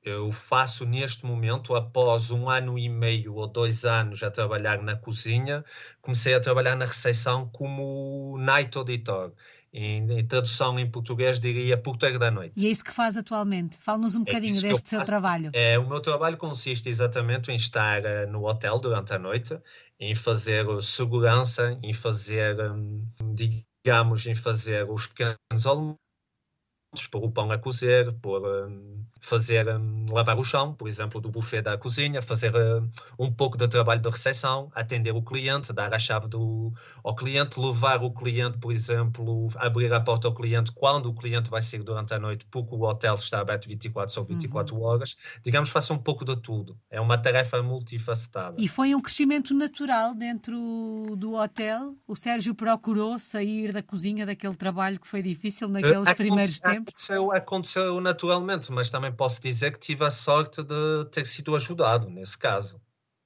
eu 0.03 0.31
faço 0.31 0.85
neste 0.85 1.25
momento, 1.25 1.75
após 1.75 2.29
um 2.29 2.49
ano 2.49 2.77
e 2.77 2.89
meio 2.89 3.35
ou 3.35 3.47
dois 3.47 3.85
anos 3.85 4.21
a 4.21 4.29
trabalhar 4.29 4.81
na 4.81 4.95
cozinha, 4.95 5.63
comecei 6.01 6.33
a 6.33 6.39
trabalhar 6.39 6.75
na 6.75 6.85
recepção 6.85 7.49
como 7.49 8.37
night 8.37 8.77
auditor. 8.77 9.33
Em, 9.75 10.19
em, 10.19 10.23
tradução 10.27 10.77
em 10.77 10.87
português 10.87 11.39
diria 11.39 11.75
porteiro 11.75 12.19
da 12.19 12.29
noite. 12.29 12.53
E 12.55 12.67
é 12.67 12.69
isso 12.69 12.83
que 12.83 12.91
faz 12.91 13.17
atualmente? 13.17 13.75
Fala-nos 13.79 14.15
um 14.15 14.21
é 14.21 14.25
bocadinho 14.25 14.55
é 14.59 14.61
deste 14.61 14.87
seu 14.87 14.99
faço. 14.99 15.09
trabalho. 15.09 15.49
É, 15.51 15.79
o 15.79 15.87
meu 15.87 15.99
trabalho 15.99 16.37
consiste 16.37 16.89
exatamente 16.89 17.51
em 17.51 17.55
estar 17.55 18.03
uh, 18.03 18.31
no 18.31 18.45
hotel 18.45 18.77
durante 18.77 19.13
a 19.13 19.17
noite, 19.17 19.57
em 19.99 20.13
fazer 20.13 20.65
segurança, 20.83 21.75
em 21.81 21.91
fazer, 21.91 22.55
um, 22.69 23.03
digamos, 23.33 24.27
em 24.27 24.35
fazer 24.35 24.87
os 24.87 25.07
pequenos 25.07 25.65
almoços, 25.65 26.02
pôr 27.09 27.23
o 27.23 27.31
pão 27.31 27.51
a 27.51 27.57
cozer, 27.57 28.11
pôr... 28.21 28.41
Um, 28.45 29.03
fazer 29.23 29.69
um, 29.69 30.05
lavar 30.11 30.37
o 30.37 30.43
chão, 30.43 30.73
por 30.73 30.85
exemplo, 30.85 31.21
do 31.21 31.31
buffet 31.31 31.61
da 31.61 31.77
cozinha, 31.77 32.21
fazer 32.21 32.53
uh, 32.53 32.85
um 33.17 33.31
pouco 33.31 33.57
de 33.57 33.65
trabalho 33.69 34.01
de 34.01 34.09
recepção, 34.09 34.69
atender 34.75 35.15
o 35.15 35.21
cliente, 35.21 35.71
dar 35.71 35.93
a 35.93 35.97
chave 35.97 36.27
do, 36.27 36.73
ao 37.01 37.15
cliente, 37.15 37.57
levar 37.57 38.03
o 38.03 38.11
cliente, 38.11 38.57
por 38.57 38.73
exemplo, 38.73 39.47
abrir 39.55 39.93
a 39.93 40.01
porta 40.01 40.27
ao 40.27 40.35
cliente 40.35 40.73
quando 40.73 41.05
o 41.05 41.13
cliente 41.13 41.49
vai 41.49 41.61
sair 41.61 41.83
durante 41.83 42.13
a 42.13 42.19
noite, 42.19 42.45
porque 42.51 42.75
o 42.75 42.81
hotel 42.81 43.15
está 43.15 43.39
aberto 43.39 43.65
24 43.69 44.13
sobre 44.13 44.33
24 44.33 44.75
uhum. 44.75 44.83
horas. 44.83 45.15
Digamos, 45.41 45.69
faça 45.69 45.93
um 45.93 45.97
pouco 45.97 46.25
de 46.25 46.35
tudo. 46.35 46.77
É 46.91 46.99
uma 46.99 47.17
tarefa 47.17 47.63
multifacetada. 47.63 48.57
E 48.59 48.67
foi 48.67 48.93
um 48.93 49.01
crescimento 49.01 49.53
natural 49.53 50.13
dentro 50.13 51.15
do 51.15 51.35
hotel? 51.35 51.95
O 52.05 52.15
Sérgio 52.17 52.53
procurou 52.53 53.17
sair 53.17 53.71
da 53.71 53.81
cozinha 53.81 54.25
daquele 54.25 54.55
trabalho 54.55 54.99
que 54.99 55.07
foi 55.07 55.21
difícil 55.21 55.69
naqueles 55.69 56.09
uh, 56.09 56.15
primeiros 56.15 56.59
tempos? 56.59 56.82
Aconteceu, 56.83 57.31
aconteceu 57.31 58.01
naturalmente, 58.01 58.71
mas 58.71 58.89
também 58.89 59.11
posso 59.11 59.41
dizer 59.41 59.71
que 59.71 59.79
tive 59.79 60.03
a 60.05 60.11
sorte 60.11 60.63
de 60.63 61.05
ter 61.11 61.25
sido 61.25 61.55
ajudado 61.55 62.09
nesse 62.09 62.37
caso. 62.37 62.79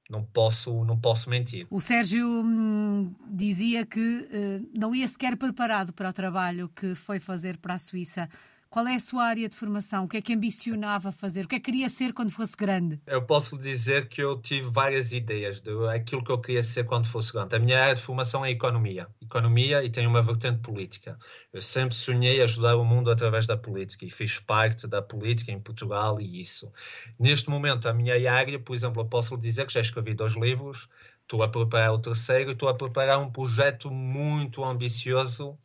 Não 0.09 0.23
posso, 0.23 0.85
não 0.85 0.97
posso 0.97 1.29
mentir. 1.29 1.67
O 1.69 1.81
Sérgio 1.81 2.25
hum, 2.25 3.13
dizia 3.29 3.85
que 3.85 3.99
uh, 3.99 4.69
não 4.73 4.95
ia 4.95 5.07
sequer 5.07 5.35
preparado 5.35 5.91
para 5.91 6.09
o 6.09 6.13
trabalho 6.13 6.69
que 6.69 6.95
foi 6.95 7.19
fazer 7.19 7.57
para 7.57 7.73
a 7.73 7.77
Suíça. 7.77 8.29
Qual 8.69 8.85
é 8.85 8.95
a 8.95 8.99
sua 8.99 9.23
área 9.23 9.47
de 9.47 9.55
formação? 9.55 10.03
O 10.03 10.07
que 10.09 10.17
é 10.17 10.21
que 10.21 10.33
ambicionava 10.33 11.11
fazer? 11.11 11.45
O 11.45 11.47
que 11.47 11.55
é 11.55 11.59
que 11.59 11.71
queria 11.71 11.87
ser 11.87 12.11
quando 12.11 12.31
fosse 12.31 12.55
grande? 12.55 12.99
Eu 13.07 13.21
posso 13.21 13.57
dizer 13.57 14.09
que 14.09 14.21
eu 14.21 14.39
tive 14.41 14.69
várias 14.69 15.13
ideias 15.13 15.61
de 15.61 15.71
aquilo 15.87 16.21
que 16.23 16.31
eu 16.31 16.39
queria 16.39 16.61
ser 16.61 16.83
quando 16.83 17.07
fosse 17.07 17.31
grande. 17.31 17.55
A 17.55 17.59
minha 17.59 17.81
área 17.81 17.95
de 17.95 18.01
formação 18.01 18.45
é 18.45 18.51
economia. 18.51 19.07
Economia 19.21 19.83
e 19.83 19.89
tem 19.89 20.05
uma 20.05 20.21
vertente 20.21 20.59
política. 20.59 21.17
Eu 21.53 21.61
sempre 21.61 21.95
sonhei 21.95 22.41
ajudar 22.41 22.75
o 22.75 22.83
mundo 22.83 23.09
através 23.09 23.47
da 23.47 23.55
política 23.55 24.05
e 24.05 24.09
fiz 24.09 24.37
parte 24.37 24.85
da 24.85 25.01
política 25.01 25.51
em 25.51 25.59
Portugal 25.59 26.19
e 26.19 26.41
isso. 26.41 26.69
Neste 27.17 27.49
momento, 27.49 27.87
a 27.87 27.93
minha 27.93 28.15
área, 28.31 28.59
por 28.59 28.75
exemplo, 28.75 29.01
eu 29.01 29.05
posso 29.05 29.37
dizer 29.37 29.65
que 29.65 29.73
já 29.73 29.81
escrevi 29.81 30.13
dois 30.13 30.35
livros, 30.35 30.89
estou 31.21 31.41
a 31.41 31.47
preparar 31.47 31.93
o 31.93 31.99
terceiro 31.99 32.51
e 32.51 32.53
estou 32.53 32.67
a 32.67 32.73
preparar 32.73 33.19
um 33.19 33.31
projeto 33.31 33.89
muito 33.89 34.63
ambicioso 34.63 35.57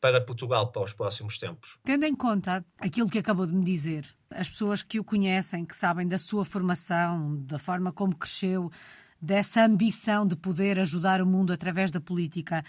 para 0.00 0.20
Portugal 0.20 0.72
para 0.72 0.82
os 0.82 0.92
próximos 0.92 1.38
tempos. 1.38 1.78
Tendo 1.84 2.04
em 2.04 2.14
conta 2.14 2.64
aquilo 2.78 3.10
que 3.10 3.18
acabou 3.18 3.46
de 3.46 3.54
me 3.54 3.64
dizer, 3.64 4.06
as 4.30 4.48
pessoas 4.48 4.82
que 4.82 4.98
o 4.98 5.04
conhecem, 5.04 5.64
que 5.64 5.76
sabem 5.76 6.08
da 6.08 6.18
sua 6.18 6.44
formação, 6.44 7.36
da 7.44 7.58
forma 7.58 7.92
como 7.92 8.16
cresceu, 8.16 8.70
dessa 9.20 9.64
ambição 9.64 10.26
de 10.26 10.34
poder 10.34 10.78
ajudar 10.80 11.20
o 11.20 11.26
mundo 11.26 11.52
através 11.52 11.90
da 11.90 12.00
política, 12.00 12.64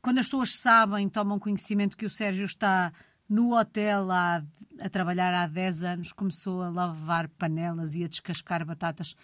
quando 0.00 0.18
as 0.18 0.26
pessoas 0.26 0.54
sabem, 0.54 1.08
tomam 1.08 1.38
conhecimento 1.38 1.96
que 1.96 2.06
o 2.06 2.10
Sérgio 2.10 2.44
está 2.44 2.92
no 3.28 3.58
hotel 3.58 4.08
a, 4.10 4.40
trabalhar 4.90 5.34
há 5.34 5.48
10 5.48 5.82
anos, 5.82 6.12
começou 6.12 6.62
a 6.62 6.68
lavar 6.68 7.28
panelas 7.30 7.96
e 7.96 8.04
a 8.04 8.08
descascar 8.08 8.64
batatas, 8.64 9.16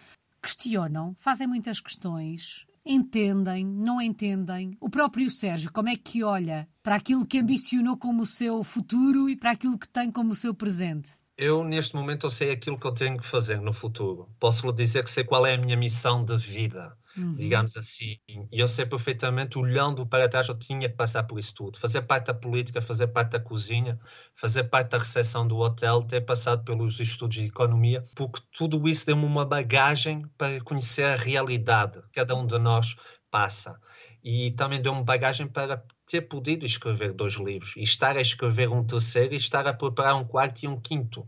questionam, 0.42 1.14
fazem 1.18 1.46
muitas 1.46 1.78
questões, 1.78 2.66
entendem, 2.84 3.64
não 3.64 4.00
entendem? 4.00 4.76
O 4.80 4.90
próprio 4.90 5.30
Sérgio, 5.30 5.72
como 5.72 5.88
é 5.88 5.96
que 5.96 6.22
olha 6.22 6.68
para 6.82 6.96
aquilo 6.96 7.26
que 7.26 7.38
ambicionou 7.38 7.96
como 7.96 8.22
o 8.22 8.26
seu 8.26 8.62
futuro 8.64 9.28
e 9.28 9.36
para 9.36 9.52
aquilo 9.52 9.78
que 9.78 9.88
tem 9.88 10.10
como 10.10 10.32
o 10.32 10.36
seu 10.36 10.54
presente? 10.54 11.10
Eu, 11.36 11.64
neste 11.64 11.94
momento, 11.94 12.26
eu 12.26 12.30
sei 12.30 12.50
aquilo 12.50 12.78
que 12.78 12.86
eu 12.86 12.92
tenho 12.92 13.16
que 13.16 13.26
fazer 13.26 13.60
no 13.60 13.72
futuro. 13.72 14.34
Posso 14.38 14.66
lhe 14.66 14.72
dizer 14.72 15.04
que 15.04 15.10
sei 15.10 15.24
qual 15.24 15.46
é 15.46 15.54
a 15.54 15.58
minha 15.58 15.76
missão 15.76 16.24
de 16.24 16.36
vida 16.36 16.96
uhum. 17.16 17.34
digamos 17.34 17.76
assim. 17.76 18.16
E 18.28 18.60
eu 18.60 18.68
sei 18.68 18.86
perfeitamente, 18.86 19.58
olhando 19.58 20.06
para 20.06 20.28
trás, 20.28 20.48
eu 20.48 20.58
tinha 20.58 20.88
que 20.88 20.96
passar 20.96 21.24
por 21.24 21.38
isso 21.38 21.54
tudo. 21.54 21.78
Fazer 21.78 22.02
parte 22.02 22.26
da 22.26 22.34
política, 22.34 22.80
fazer 22.80 23.08
parte 23.08 23.30
da 23.30 23.40
cozinha, 23.40 23.98
fazer 24.34 24.64
parte 24.64 24.90
da 24.90 24.98
recepção 24.98 25.46
do 25.46 25.58
hotel, 25.58 26.02
ter 26.02 26.22
passado 26.22 26.64
pelos 26.64 27.00
estudos 27.00 27.36
de 27.36 27.46
economia, 27.46 28.02
porque 28.14 28.40
tudo 28.56 28.88
isso 28.88 29.06
deu-me 29.06 29.24
uma 29.24 29.44
bagagem 29.44 30.22
para 30.36 30.60
conhecer 30.62 31.04
a 31.04 31.16
realidade 31.16 32.00
que 32.02 32.20
cada 32.20 32.34
um 32.34 32.46
de 32.46 32.58
nós 32.58 32.96
passa. 33.30 33.78
E 34.22 34.52
também 34.52 34.80
deu-me 34.80 35.02
bagagem 35.02 35.48
para 35.48 35.82
ter 36.12 36.20
podido 36.20 36.66
escrever 36.66 37.14
dois 37.14 37.34
livros 37.34 37.74
e 37.74 37.82
estar 37.82 38.18
a 38.18 38.20
escrever 38.20 38.68
um 38.68 38.84
terceiro 38.84 39.32
e 39.32 39.38
estar 39.38 39.66
a 39.66 39.72
preparar 39.72 40.14
um 40.14 40.24
quarto 40.26 40.62
e 40.62 40.68
um 40.68 40.78
quinto. 40.78 41.24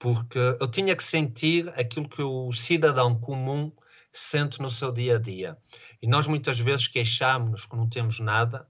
Porque 0.00 0.38
eu 0.60 0.66
tinha 0.66 0.96
que 0.96 1.04
sentir 1.04 1.68
aquilo 1.78 2.08
que 2.08 2.20
o 2.20 2.50
cidadão 2.50 3.14
comum 3.20 3.70
sente 4.12 4.60
no 4.60 4.68
seu 4.68 4.90
dia 4.90 5.14
a 5.14 5.18
dia. 5.20 5.56
E 6.02 6.08
nós 6.08 6.26
muitas 6.26 6.58
vezes 6.58 6.88
queixamos-nos 6.88 7.66
que 7.66 7.76
não 7.76 7.88
temos 7.88 8.18
nada 8.18 8.66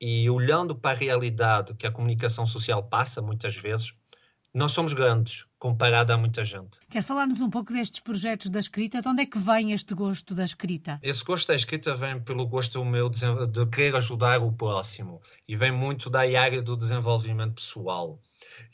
e 0.00 0.30
olhando 0.30 0.72
para 0.72 0.96
a 0.96 1.00
realidade 1.00 1.74
que 1.74 1.86
a 1.86 1.90
comunicação 1.90 2.46
social 2.46 2.84
passa 2.84 3.20
muitas 3.20 3.56
vezes, 3.56 3.92
nós 4.54 4.70
somos 4.70 4.94
grandes 4.94 5.46
comparado 5.62 6.12
a 6.12 6.18
muita 6.18 6.44
gente. 6.44 6.80
Quer 6.90 7.04
falar-nos 7.04 7.40
um 7.40 7.48
pouco 7.48 7.72
destes 7.72 8.00
projetos 8.00 8.50
da 8.50 8.58
escrita? 8.58 9.00
De 9.00 9.06
onde 9.06 9.22
é 9.22 9.26
que 9.26 9.38
vem 9.38 9.70
este 9.70 9.94
gosto 9.94 10.34
da 10.34 10.44
escrita? 10.44 10.98
Esse 11.00 11.22
gosto 11.22 11.46
da 11.46 11.54
escrita 11.54 11.94
vem 11.94 12.20
pelo 12.20 12.44
gosto 12.48 12.84
meu 12.84 13.08
de 13.08 13.66
querer 13.66 13.94
ajudar 13.94 14.40
o 14.40 14.50
próximo 14.50 15.20
e 15.46 15.54
vem 15.54 15.70
muito 15.70 16.10
da 16.10 16.22
área 16.22 16.60
do 16.60 16.76
desenvolvimento 16.76 17.54
pessoal. 17.54 18.20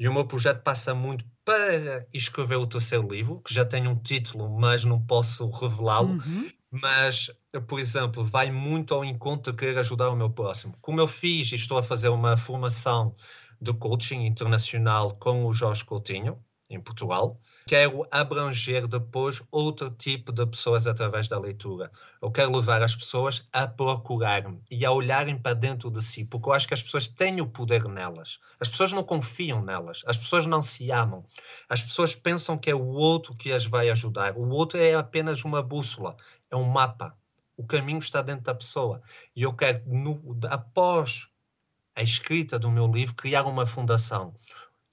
E 0.01 0.09
o 0.09 0.15
meu 0.15 0.27
projeto 0.27 0.63
passa 0.63 0.95
muito 0.95 1.27
para 1.45 2.07
escrever 2.11 2.57
o 2.57 2.67
terceiro 2.67 3.07
livro, 3.07 3.43
que 3.43 3.53
já 3.53 3.67
tem 3.67 3.87
um 3.87 3.95
título, 3.95 4.59
mas 4.59 4.83
não 4.83 4.99
posso 4.99 5.47
revelá-lo. 5.51 6.13
Uhum. 6.13 6.51
Mas, 6.71 7.31
por 7.67 7.79
exemplo, 7.79 8.25
vai 8.25 8.51
muito 8.51 8.95
ao 8.95 9.05
encontro 9.05 9.53
de 9.53 9.59
querer 9.59 9.77
ajudar 9.77 10.09
o 10.09 10.17
meu 10.17 10.31
próximo. 10.31 10.73
Como 10.81 10.99
eu 10.99 11.07
fiz 11.07 11.53
estou 11.53 11.77
a 11.77 11.83
fazer 11.83 12.09
uma 12.09 12.35
formação 12.39 13.15
de 13.61 13.75
coaching 13.75 14.25
internacional 14.25 15.17
com 15.17 15.45
o 15.45 15.53
Jorge 15.53 15.85
Coutinho, 15.85 16.39
em 16.69 16.81
Portugal. 16.81 17.41
Quero 17.67 18.07
abranger 18.11 18.87
depois 18.87 19.43
outro 19.51 19.91
tipo 19.91 20.33
de 20.33 20.45
pessoas 20.47 20.87
através 20.87 21.29
da 21.29 21.39
leitura. 21.39 21.91
Eu 22.21 22.31
quero 22.31 22.55
levar 22.55 22.83
as 22.83 22.95
pessoas 22.95 23.47
a 23.53 23.67
procurar-me 23.67 24.61
e 24.71 24.85
a 24.85 24.93
olharem 24.93 25.39
para 25.39 25.55
dentro 25.55 25.91
de 25.91 26.03
si, 26.03 26.25
porque 26.25 26.49
eu 26.49 26.53
acho 26.53 26.69
que 26.69 26.75
as 26.75 26.83
pessoas 26.83 27.09
têm 27.09 27.41
o 27.41 27.47
poder 27.47 27.85
nelas. 27.85 28.39
As 28.61 28.69
pessoas 28.69 28.93
não 28.93 29.03
confiam 29.03 29.63
nelas, 29.63 30.03
as 30.07 30.17
pessoas 30.17 30.47
não 30.47 30.63
se 30.63 30.91
amam. 30.91 31.25
As 31.69 31.83
pessoas 31.83 32.15
pensam 32.15 32.59
que 32.59 32.71
é 32.71 32.75
o 32.75 32.87
outro 32.87 33.35
que 33.35 33.53
as 33.53 33.65
vai 33.65 33.89
ajudar. 33.89 34.37
O 34.37 34.49
outro 34.51 34.79
é 34.79 34.95
apenas 34.95 35.45
uma 35.45 35.63
bússola, 35.63 36.17
é 36.51 36.57
um 36.57 36.65
mapa. 36.65 37.17
O 37.57 37.67
caminho 37.67 37.99
está 37.99 38.23
dentro 38.23 38.45
da 38.45 38.55
pessoa. 38.55 39.03
E 39.35 39.43
eu 39.43 39.53
quero, 39.53 39.83
no, 39.87 40.39
após 40.49 41.29
a 41.97 42.03
escrita 42.03 42.57
do 42.59 42.71
meu 42.71 42.87
livro, 42.87 43.17
criar 43.17 43.45
uma 43.45 43.67
fundação 43.67 44.33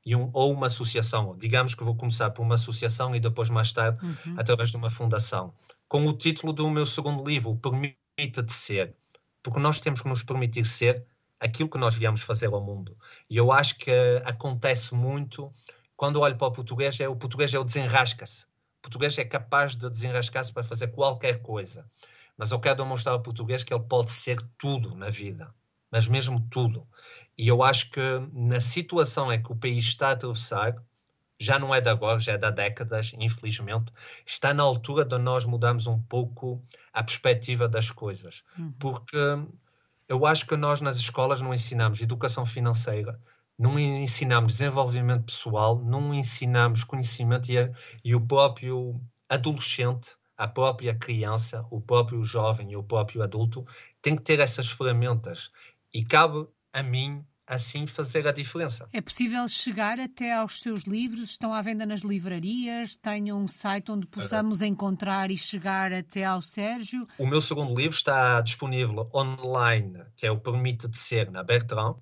e 0.06 0.16
um, 0.16 0.30
ou 0.34 0.54
uma 0.54 0.68
associação. 0.68 1.36
Digamos 1.38 1.74
que 1.74 1.84
vou 1.84 1.96
começar 1.96 2.30
por 2.30 2.44
uma 2.44 2.56
associação 2.56 3.16
e 3.16 3.20
depois, 3.20 3.50
mais 3.50 3.74
tarde, 3.74 4.06
uhum. 4.06 4.36
através 4.38 4.70
de 4.70 4.78
uma 4.78 4.90
fundação. 4.90 5.54
Com 5.88 6.06
o 6.06 6.14
título 6.14 6.54
do 6.54 6.70
meu 6.70 6.86
segundo 6.86 7.28
livro, 7.28 7.56
Permita-te 7.56 8.54
Ser. 8.54 8.96
Porque 9.42 9.60
nós 9.60 9.80
temos 9.80 10.02
que 10.02 10.08
nos 10.08 10.24
permitir 10.24 10.66
ser 10.66 11.06
aquilo 11.40 11.70
que 11.70 11.78
nós 11.78 11.96
viemos 11.96 12.22
fazer 12.22 12.48
ao 12.48 12.62
mundo. 12.62 12.98
E 13.30 13.38
eu 13.38 13.52
acho 13.52 13.78
que 13.78 13.92
acontece 14.24 14.94
muito 14.94 15.52
quando 15.96 16.20
olho 16.20 16.36
para 16.36 16.48
o 16.48 16.52
português, 16.52 17.00
é, 17.00 17.08
o 17.08 17.16
português 17.16 17.54
é 17.54 17.60
o 17.60 17.64
desenrasca-se. 17.64 18.44
O 18.80 18.82
português 18.84 19.18
é 19.18 19.26
capaz 19.26 19.76
de 19.76 19.90
desenrascar-se 19.90 20.52
para 20.52 20.64
fazer 20.64 20.90
qualquer 20.90 21.42
coisa. 21.42 21.90
Mas 22.38 22.52
eu 22.52 22.60
quero 22.60 22.78
demonstrar 22.84 23.14
ao 23.14 23.22
português 23.22 23.64
que 23.64 23.74
ele 23.74 23.84
pode 23.84 24.12
ser 24.12 24.38
tudo 24.58 24.94
na 24.96 25.10
vida. 25.10 25.54
Mas 25.90 26.08
mesmo 26.08 26.46
tudo. 26.50 26.86
E 27.38 27.48
eu 27.48 27.64
acho 27.64 27.90
que 27.90 28.02
na 28.32 28.62
situação 28.62 29.32
em 29.32 29.42
que 29.42 29.52
o 29.52 29.56
país 29.56 29.84
está 29.84 30.10
a 30.10 30.12
atravessar, 30.12 30.76
já 31.40 31.60
não 31.60 31.74
é 31.76 31.82
de 31.82 31.90
agora, 31.90 32.20
já 32.20 32.34
é 32.34 32.38
de 32.38 32.52
décadas, 32.52 33.12
infelizmente, 33.18 33.92
está 34.26 34.54
na 34.54 34.64
altura 34.64 35.04
de 35.04 35.18
nós 35.18 35.46
mudarmos 35.46 35.86
um 35.86 36.02
pouco 36.02 36.62
a 36.94 37.04
perspectiva 37.04 37.68
das 37.68 37.92
coisas. 37.92 38.44
Uhum. 38.58 38.72
Porque 38.80 39.18
eu 40.08 40.26
acho 40.26 40.46
que 40.46 40.56
nós 40.56 40.82
nas 40.82 40.98
escolas 40.98 41.42
não 41.42 41.54
ensinamos 41.54 42.02
educação 42.02 42.46
financeira, 42.46 43.20
não 43.58 43.78
ensinamos 43.80 44.54
desenvolvimento 44.54 45.26
pessoal, 45.26 45.80
não 45.80 46.14
ensinamos 46.14 46.84
conhecimento 46.84 47.52
e, 47.52 47.56
e 48.04 48.16
o 48.16 48.22
próprio 48.22 49.02
adolescente, 49.28 50.16
a 50.38 50.48
própria 50.48 50.94
criança, 50.94 51.66
o 51.72 51.82
próprio 51.82 52.24
jovem 52.24 52.72
e 52.72 52.78
o 52.78 52.84
próprio 52.84 53.24
adulto 53.24 53.66
tem 54.02 54.16
que 54.16 54.22
ter 54.22 54.40
essas 54.40 54.70
ferramentas. 54.70 55.52
E 55.94 56.04
cabe 56.04 56.46
a 56.76 56.84
mim 56.84 57.26
assim 57.48 57.86
fazer 57.86 58.28
a 58.28 58.32
diferença. 58.32 58.88
É 58.92 59.00
possível 59.00 59.48
chegar 59.48 60.00
até 60.00 60.34
aos 60.34 60.60
seus 60.60 60.84
livros? 60.84 61.32
Estão 61.32 61.54
à 61.54 61.62
venda 61.62 61.86
nas 61.86 62.02
livrarias? 62.02 62.96
Tenham 62.96 63.40
um 63.40 63.48
site 63.48 63.92
onde 63.92 64.08
possamos 64.08 64.62
uhum. 64.62 64.68
encontrar 64.68 65.30
e 65.32 65.38
chegar 65.38 65.94
até 65.94 66.26
ao 66.26 66.42
Sérgio? 66.42 67.08
O 67.18 67.28
meu 67.28 67.40
segundo 67.40 67.76
livro 67.76 67.96
está 67.96 68.42
disponível 68.42 69.10
online, 69.14 70.04
que 70.16 70.26
é 70.26 70.32
o 70.32 70.40
Permite 70.40 70.88
de 70.88 70.98
Ser, 70.98 71.32
na 71.32 71.44
Bertrand. 71.44 71.96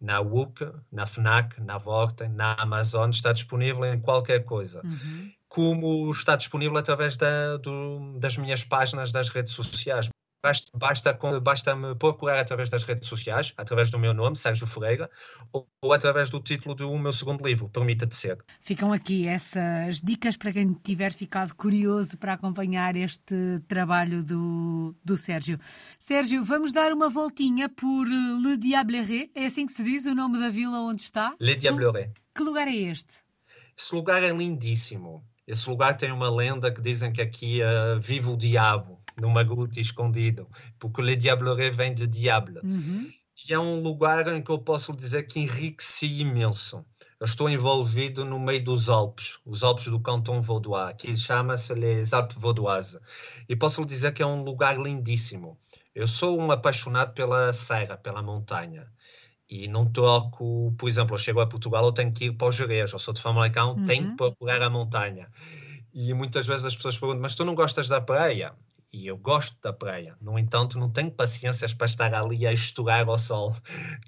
na 0.00 0.18
WUC, 0.18 0.64
na 0.90 1.06
FNAC, 1.06 1.60
na 1.60 1.76
Vorten, 1.76 2.30
na 2.30 2.54
Amazon, 2.54 3.10
está 3.10 3.34
disponível 3.34 3.84
em 3.84 4.00
qualquer 4.00 4.44
coisa. 4.44 4.80
Uhum. 4.82 5.30
Como 5.46 6.10
está 6.10 6.36
disponível 6.36 6.78
através 6.78 7.18
da, 7.18 7.58
do, 7.58 8.18
das 8.18 8.38
minhas 8.38 8.64
páginas 8.64 9.12
das 9.12 9.28
redes 9.28 9.52
sociais. 9.52 10.08
Basta, 10.42 10.70
basta, 10.74 11.18
basta 11.42 11.76
me 11.76 11.94
procurar 11.94 12.38
através 12.38 12.70
das 12.70 12.82
redes 12.84 13.06
sociais, 13.06 13.52
através 13.58 13.90
do 13.90 13.98
meu 13.98 14.14
nome, 14.14 14.36
Sérgio 14.36 14.66
Ferreira, 14.66 15.10
ou, 15.52 15.68
ou 15.82 15.92
através 15.92 16.30
do 16.30 16.40
título 16.40 16.74
do 16.74 16.96
meu 16.96 17.12
segundo 17.12 17.46
livro, 17.46 17.68
Permita-te 17.68 18.16
Ser. 18.16 18.38
Ficam 18.58 18.90
aqui 18.90 19.26
essas 19.26 20.00
dicas 20.00 20.38
para 20.38 20.52
quem 20.52 20.72
tiver 20.72 21.12
ficado 21.12 21.54
curioso 21.54 22.16
para 22.16 22.32
acompanhar 22.32 22.96
este 22.96 23.60
trabalho 23.68 24.24
do, 24.24 24.96
do 25.04 25.14
Sérgio. 25.14 25.58
Sérgio, 25.98 26.42
vamos 26.42 26.72
dar 26.72 26.90
uma 26.92 27.10
voltinha 27.10 27.68
por 27.68 28.06
Le 28.06 28.56
Diableret, 28.56 29.30
é 29.34 29.44
assim 29.44 29.66
que 29.66 29.72
se 29.72 29.84
diz 29.84 30.06
o 30.06 30.14
nome 30.14 30.38
da 30.38 30.48
vila 30.48 30.78
onde 30.80 31.02
está? 31.02 31.34
Le 31.38 31.54
Diableret. 31.54 32.12
Que 32.34 32.42
lugar 32.42 32.66
é 32.66 32.74
este? 32.74 33.18
Esse 33.76 33.94
lugar 33.94 34.22
é 34.22 34.30
lindíssimo. 34.30 35.22
Esse 35.46 35.68
lugar 35.68 35.96
tem 35.96 36.12
uma 36.12 36.30
lenda 36.30 36.72
que 36.72 36.80
dizem 36.80 37.12
que 37.12 37.20
aqui 37.20 37.60
uh, 37.60 38.00
vive 38.00 38.28
o 38.28 38.36
diabo 38.36 38.99
numa 39.20 39.42
gruta 39.42 39.80
escondido, 39.80 40.48
porque 40.78 41.02
Le 41.02 41.16
Diableret 41.16 41.70
vem 41.70 41.94
de 41.94 42.06
diable. 42.06 42.60
Uhum. 42.64 43.10
E 43.48 43.54
é 43.54 43.58
um 43.58 43.80
lugar 43.80 44.26
em 44.28 44.42
que 44.42 44.50
eu 44.50 44.58
posso 44.58 44.94
dizer 44.94 45.22
que 45.26 45.40
enriqueci 45.40 46.20
imenso. 46.20 46.84
Eu 47.18 47.24
estou 47.24 47.48
envolvido 47.50 48.24
no 48.24 48.38
meio 48.38 48.64
dos 48.64 48.88
Alpes, 48.88 49.38
os 49.44 49.62
Alpes 49.62 49.86
do 49.86 50.00
Canton 50.00 50.40
Vaudois, 50.40 50.94
que 50.98 51.16
chama-se 51.16 51.74
Les 51.74 52.12
Alpes 52.12 52.36
Vaudoises. 52.38 53.00
E 53.48 53.54
posso 53.56 53.80
lhe 53.80 53.86
dizer 53.86 54.12
que 54.12 54.22
é 54.22 54.26
um 54.26 54.42
lugar 54.42 54.78
lindíssimo. 54.78 55.58
Eu 55.94 56.06
sou 56.06 56.38
um 56.38 56.50
apaixonado 56.50 57.12
pela 57.12 57.52
serra, 57.52 57.96
pela 57.96 58.22
montanha. 58.22 58.90
E 59.48 59.66
não 59.66 59.84
troco, 59.84 60.72
por 60.78 60.88
exemplo, 60.88 61.14
eu 61.14 61.18
chego 61.18 61.40
a 61.40 61.46
Portugal, 61.46 61.84
eu 61.84 61.92
tenho 61.92 62.12
que 62.12 62.26
ir 62.26 62.32
para 62.32 62.46
o 62.48 62.52
Jerez, 62.52 62.92
eu 62.92 62.98
sou 62.98 63.12
de 63.12 63.20
Famalicão, 63.20 63.74
Uhum. 63.74 63.86
tenho 63.86 64.10
que 64.10 64.16
procurar 64.16 64.62
a 64.62 64.70
montanha. 64.70 65.28
E 65.92 66.14
muitas 66.14 66.46
vezes 66.46 66.64
as 66.64 66.76
pessoas 66.76 66.96
perguntam, 66.96 67.22
mas 67.22 67.34
tu 67.34 67.44
não 67.44 67.54
gostas 67.54 67.88
da 67.88 68.00
praia? 68.00 68.52
E 68.92 69.06
eu 69.06 69.16
gosto 69.16 69.56
da 69.62 69.72
praia. 69.72 70.16
No 70.20 70.36
entanto, 70.38 70.78
não 70.78 70.90
tenho 70.90 71.12
paciências 71.12 71.72
para 71.72 71.86
estar 71.86 72.12
ali 72.12 72.46
a 72.46 72.52
estourar 72.52 73.08
ao 73.08 73.18
sol. 73.18 73.56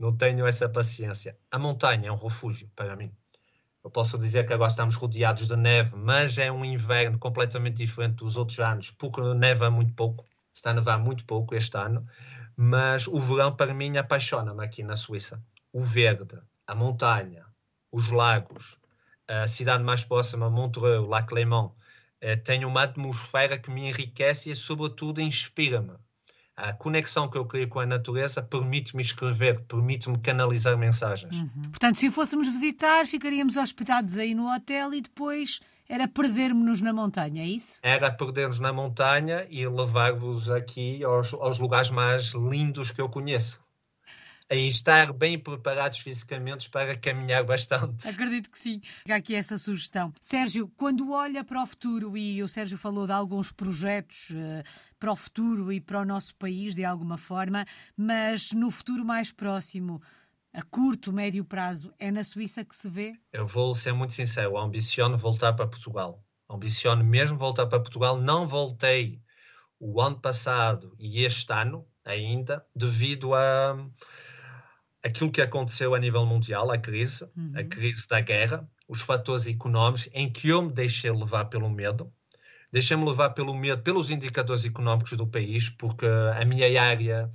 Não 0.01 0.17
tenho 0.17 0.45
essa 0.47 0.69
paciência. 0.69 1.39
A 1.51 1.59
montanha 1.59 2.09
é 2.09 2.13
um 2.13 2.17
refúgio 2.17 2.69
para 2.75 2.97
mim. 2.97 3.13
Eu 3.85 3.91
posso 3.91 4.19
dizer 4.19 4.47
que 4.47 4.53
agora 4.53 4.71
estamos 4.71 4.95
rodeados 4.97 5.47
de 5.49 5.57
neve, 5.57 5.97
mas 5.97 6.39
é 6.39 6.51
um 6.51 6.65
inverno 6.65 7.19
completamente 7.19 7.77
diferente 7.77 8.17
dos 8.17 8.37
outros 8.37 8.59
anos, 8.61 8.91
porque 8.91 9.21
neva 9.35 9.71
muito 9.71 9.93
pouco. 9.95 10.25
Está 10.55 10.71
a 10.71 10.75
nevar 10.75 10.99
muito 10.99 11.25
pouco 11.25 11.55
este 11.55 11.77
ano. 11.77 12.07
Mas 12.57 13.07
o 13.07 13.21
verão, 13.21 13.55
para 13.55 13.73
mim, 13.73 13.97
apaixona-me 13.97 14.65
aqui 14.65 14.83
na 14.83 14.97
Suíça. 14.97 15.43
O 15.73 15.81
verde, 15.81 16.39
a 16.67 16.75
montanha, 16.75 17.47
os 17.91 18.11
lagos, 18.11 18.79
a 19.29 19.47
cidade 19.47 19.83
mais 19.83 20.05
próxima, 20.05 20.51
Montreux, 20.51 21.09
Lac 21.09 21.33
Léman, 21.33 21.73
eh, 22.23 22.37
tem 22.37 22.65
uma 22.65 22.85
atmosfera 22.85 23.59
que 23.59 23.69
me 23.69 23.89
enriquece 23.89 24.49
e, 24.49 24.55
sobretudo, 24.55 25.21
inspira-me. 25.21 25.95
A 26.57 26.73
conexão 26.73 27.29
que 27.29 27.37
eu 27.37 27.45
crio 27.45 27.69
com 27.69 27.81
a 27.81 27.87
natureza 27.87 28.41
permite-me 28.41 29.03
escrever, 29.03 29.61
permite-me 29.63 30.19
canalizar 30.19 30.79
mensagens. 30.79 31.35
Uhum. 31.35 31.71
Portanto, 31.71 31.99
se 31.99 32.11
fôssemos 32.11 32.47
visitar, 32.47 33.07
ficaríamos 33.07 33.57
hospedados 33.57 34.17
aí 34.17 34.35
no 34.35 34.55
hotel 34.55 34.95
e 34.95 35.01
depois 35.01 35.61
era 35.89 36.07
perdermos-nos 36.07 36.81
na 36.81 36.93
montanha, 36.93 37.43
é 37.43 37.47
isso? 37.47 37.81
Era 37.83 38.11
perder-nos 38.11 38.61
na 38.61 38.73
montanha 38.73 39.47
e 39.51 39.67
levar-vos 39.67 40.49
aqui 40.51 41.03
aos, 41.03 41.35
aos 41.35 41.59
lugares 41.59 41.91
mais 41.91 42.33
lindos 42.35 42.91
que 42.91 43.01
eu 43.01 43.09
conheço. 43.09 43.62
E 44.53 44.69
estar 44.69 45.13
bem 45.15 45.39
preparados 45.39 46.01
fisicamente 46.01 46.69
para 46.69 46.95
caminhar 46.95 47.43
bastante. 47.43 48.07
Acredito 48.07 48.51
que 48.51 48.59
sim. 48.59 48.81
Fica 49.03 49.17
aqui 49.17 49.35
essa 49.35 49.57
sugestão. 49.57 50.13
Sérgio, 50.21 50.71
quando 50.77 51.11
olha 51.11 51.43
para 51.43 51.63
o 51.63 51.67
futuro, 51.67 52.17
e 52.19 52.43
o 52.43 52.49
Sérgio 52.49 52.77
falou 52.77 53.07
de 53.07 53.13
alguns 53.13 53.51
projetos 53.51 54.29
uh, 54.31 54.63
para 54.99 55.11
o 55.11 55.17
futuro 55.17 55.73
e 55.73 55.81
para 55.81 56.01
o 56.01 56.05
nosso 56.05 56.35
país, 56.37 56.75
de 56.75 56.85
alguma 56.85 57.17
forma, 57.17 57.65
mas 57.97 58.53
no 58.53 58.71
futuro 58.71 59.05
mais 59.05 59.33
próximo, 59.33 60.03
a 60.53 60.61
curto, 60.61 61.15
médio 61.15 61.47
prazo, 61.47 61.95
é 61.99 62.11
na 62.11 62.23
Suíça 62.23 62.63
que 62.63 62.77
se 62.77 62.87
vê? 62.87 63.15
Eu 63.33 63.47
vou 63.47 63.75
ser 63.75 63.95
muito 63.95 64.13
sincero, 64.13 64.59
ambiciono 64.59 65.17
voltar 65.17 65.55
para 65.55 65.67
Portugal. 65.67 66.23
Ambiciono 66.51 67.03
mesmo 67.03 67.39
voltar 67.39 67.67
para 67.67 67.81
Portugal. 67.81 68.21
Não 68.21 68.47
voltei 68.47 69.19
o 69.81 69.99
ano 69.99 70.21
passado 70.21 70.95
e 70.99 71.25
este 71.25 71.51
ano 71.51 71.87
ainda, 72.05 72.65
devido 72.77 73.35
a 73.35 73.79
aquilo 75.03 75.31
que 75.31 75.43
aconteceu 75.43 75.95
a 75.95 75.99
nível 75.99 76.25
mundial, 76.25 76.71
a 76.71 76.79
crise, 76.79 77.25
uhum. 77.37 77.53
a 77.57 77.65
crise 77.65 78.09
da 78.09 78.21
guerra, 78.21 78.69
os 78.89 79.01
fatores 79.01 79.47
económicos, 79.47 80.09
em 80.13 80.31
que 80.31 80.49
eu 80.49 80.63
me 80.63 80.73
deixei 80.73 81.11
levar 81.11 81.47
pelo 81.47 81.69
medo. 81.69 82.13
Deixei-me 82.71 83.05
levar 83.05 83.31
pelo 83.31 83.55
medo, 83.55 83.83
pelos 83.83 84.11
indicadores 84.11 84.65
económicos 84.65 85.13
do 85.13 85.27
país, 85.27 85.69
porque 85.69 86.07
a 86.07 86.45
minha 86.45 86.83
área 86.83 87.31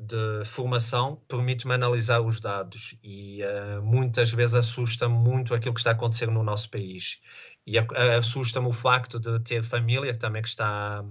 de 0.00 0.44
formação 0.46 1.20
permite-me 1.28 1.74
analisar 1.74 2.20
os 2.20 2.40
dados 2.40 2.94
e 3.02 3.40
uh, 3.42 3.82
muitas 3.82 4.30
vezes 4.32 4.54
assusta-me 4.54 5.14
muito 5.14 5.52
aquilo 5.52 5.74
que 5.74 5.80
está 5.80 5.90
acontecendo 5.90 6.32
no 6.32 6.42
nosso 6.42 6.70
país. 6.70 7.20
E 7.66 7.74
assusta-me 8.18 8.68
o 8.68 8.72
facto 8.72 9.20
de 9.20 9.38
ter 9.40 9.62
família 9.62 10.16
também 10.16 10.40
que 10.40 10.48
está 10.48 11.04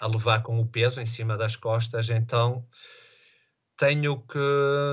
a 0.00 0.06
levar 0.06 0.42
com 0.42 0.60
o 0.60 0.66
peso 0.66 1.00
em 1.00 1.06
cima 1.06 1.36
das 1.36 1.56
costas, 1.56 2.08
então 2.08 2.64
tenho 3.76 4.20
que 4.20 4.38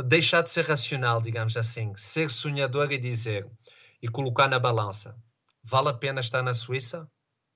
deixar 0.05 0.41
de 0.41 0.49
ser 0.49 0.65
racional, 0.65 1.21
digamos 1.21 1.55
assim, 1.57 1.93
ser 1.95 2.29
sonhador 2.29 2.91
e 2.91 2.97
dizer 2.97 3.47
e 4.01 4.07
colocar 4.07 4.47
na 4.47 4.59
balança: 4.59 5.15
vale 5.63 5.89
a 5.89 5.93
pena 5.93 6.21
estar 6.21 6.41
na 6.41 6.53
Suíça? 6.53 7.07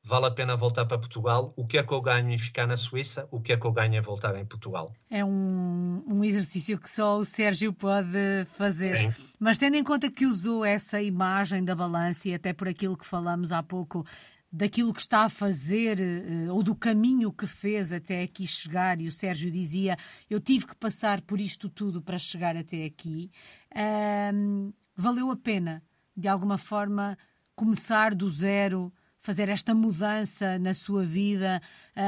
Vale 0.06 0.26
a 0.26 0.32
pena 0.32 0.58
voltar 0.58 0.86
para 0.86 0.98
Portugal? 0.98 1.54
O 1.56 1.66
que 1.66 1.78
é 1.78 1.84
que 1.84 1.94
eu 1.94 2.02
ganho 2.02 2.30
em 2.30 2.38
ficar 2.38 2.68
na 2.68 2.76
Suíça? 2.76 3.26
O 3.32 3.40
que 3.40 3.54
é 3.54 3.58
que 3.58 3.66
eu 3.66 3.72
ganho 3.72 3.96
em 3.96 4.02
voltar 4.02 4.36
em 4.36 4.46
Portugal? 4.46 4.92
É 5.10 5.24
um, 5.24 6.04
um 6.06 6.22
exercício 6.26 6.78
que 6.78 6.90
só 6.90 7.18
o 7.18 7.24
Sérgio 7.24 7.72
pode 7.72 8.46
fazer. 8.58 8.98
Sim. 8.98 9.14
Mas 9.40 9.58
tendo 9.58 9.78
em 9.78 9.84
conta 9.84 10.12
que 10.12 10.26
usou 10.26 10.66
essa 10.66 11.02
imagem 11.02 11.64
da 11.64 11.74
balança 11.74 12.28
e 12.28 12.34
até 12.34 12.52
por 12.52 12.68
aquilo 12.68 12.98
que 12.98 13.06
falamos 13.06 13.54
há 13.54 13.64
pouco, 13.64 14.06
daquilo 14.54 14.94
que 14.94 15.02
está 15.02 15.24
a 15.24 15.30
fazer 15.30 15.98
ou 16.52 16.62
do 16.62 16.76
caminho 16.76 17.34
que 17.34 17.48
fez 17.48 17.92
até 17.92 18.22
aqui 18.22 18.46
chegar, 18.46 19.02
e 19.02 19.08
o 19.08 19.12
Sérgio 19.12 19.50
dizia: 19.50 19.98
Eu 20.30 20.40
tive 20.40 20.68
que 20.68 20.76
passar 20.76 21.22
por 21.22 21.42
isto 21.42 21.68
tudo 21.68 22.00
para 22.00 22.20
chegar 22.20 22.56
até 22.56 22.86
aqui. 22.86 23.32
Um, 23.76 24.72
valeu 24.96 25.32
a 25.32 25.36
pena, 25.36 25.82
de 26.16 26.28
alguma 26.28 26.60
forma, 26.60 27.18
começar 27.56 28.14
do 28.14 28.30
zero, 28.30 28.94
fazer 29.20 29.50
esta 29.50 29.74
mudança 29.74 30.60
na 30.60 30.76
sua 30.76 31.04
vida, 31.04 31.60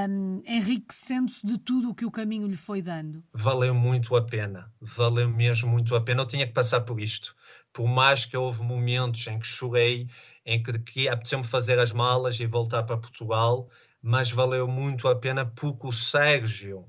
um, 0.09 0.43
enriquecendo-se 0.45 1.45
de 1.47 1.57
tudo 1.57 1.89
o 1.89 1.95
que 1.95 2.05
o 2.05 2.11
caminho 2.11 2.47
lhe 2.47 2.57
foi 2.57 2.81
dando? 2.81 3.23
Valeu 3.33 3.73
muito 3.73 4.15
a 4.15 4.21
pena, 4.23 4.71
valeu 4.79 5.27
mesmo 5.29 5.71
muito 5.71 5.95
a 5.95 6.01
pena. 6.01 6.21
Eu 6.21 6.27
tinha 6.27 6.45
que 6.45 6.53
passar 6.53 6.81
por 6.81 6.99
isto. 6.99 7.35
Por 7.73 7.87
mais 7.87 8.25
que 8.25 8.37
houve 8.37 8.61
momentos 8.63 9.25
em 9.27 9.39
que 9.39 9.47
chorei, 9.47 10.07
em 10.45 10.61
que, 10.61 10.77
que 10.79 11.09
apeteceu-me 11.09 11.43
fazer 11.43 11.79
as 11.79 11.91
malas 11.91 12.39
e 12.39 12.45
voltar 12.45 12.83
para 12.83 12.97
Portugal, 12.97 13.67
mas 14.01 14.31
valeu 14.31 14.67
muito 14.67 15.07
a 15.07 15.15
pena 15.15 15.45
porque 15.45 15.87
o 15.87 15.91
Sérgio, 15.91 16.87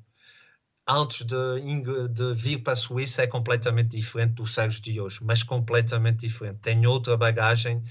antes 0.86 1.24
de, 1.26 2.08
de, 2.08 2.34
vir 2.34 2.58
para 2.58 2.74
a 2.74 2.76
Suíça, 2.76 3.22
é 3.22 3.26
completamente 3.26 3.96
diferente 3.96 4.34
do 4.34 4.46
Sérgio 4.46 4.82
de 4.82 5.00
hoje, 5.00 5.20
mas 5.22 5.42
completamente 5.42 6.20
diferente. 6.20 6.58
Tem 6.58 6.86
outra 6.86 7.16
bagagem 7.16 7.82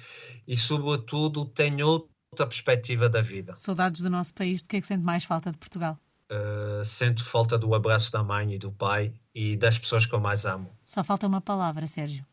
e, 0.48 0.56
sobretudo, 0.56 1.46
tem 1.46 1.82
outra 1.82 2.46
perspectiva 2.46 3.10
da 3.10 3.22
vida. 3.22 3.56
Saudades 3.56 4.02
do 4.02 4.10
nosso 4.10 4.34
país, 4.34 4.62
de 4.62 4.68
que 4.68 4.78
é 4.78 4.82
que 4.82 4.88
sente 4.88 5.04
mais 5.04 5.24
falta 5.24 5.52
de 5.52 5.58
Portugal? 5.58 5.98
Uh, 6.32 6.84
sinto 6.84 7.24
falta 7.24 7.58
do 7.58 7.74
abraço 7.74 8.12
da 8.12 8.24
mãe 8.24 8.54
e 8.54 8.58
do 8.58 8.72
pai 8.72 9.14
e 9.34 9.56
das 9.56 9.78
pessoas 9.78 10.06
que 10.06 10.14
eu 10.14 10.20
mais 10.20 10.46
amo. 10.46 10.70
Só 10.84 11.04
falta 11.04 11.28
uma 11.28 11.42
palavra, 11.42 11.88
Sérgio 11.88 12.26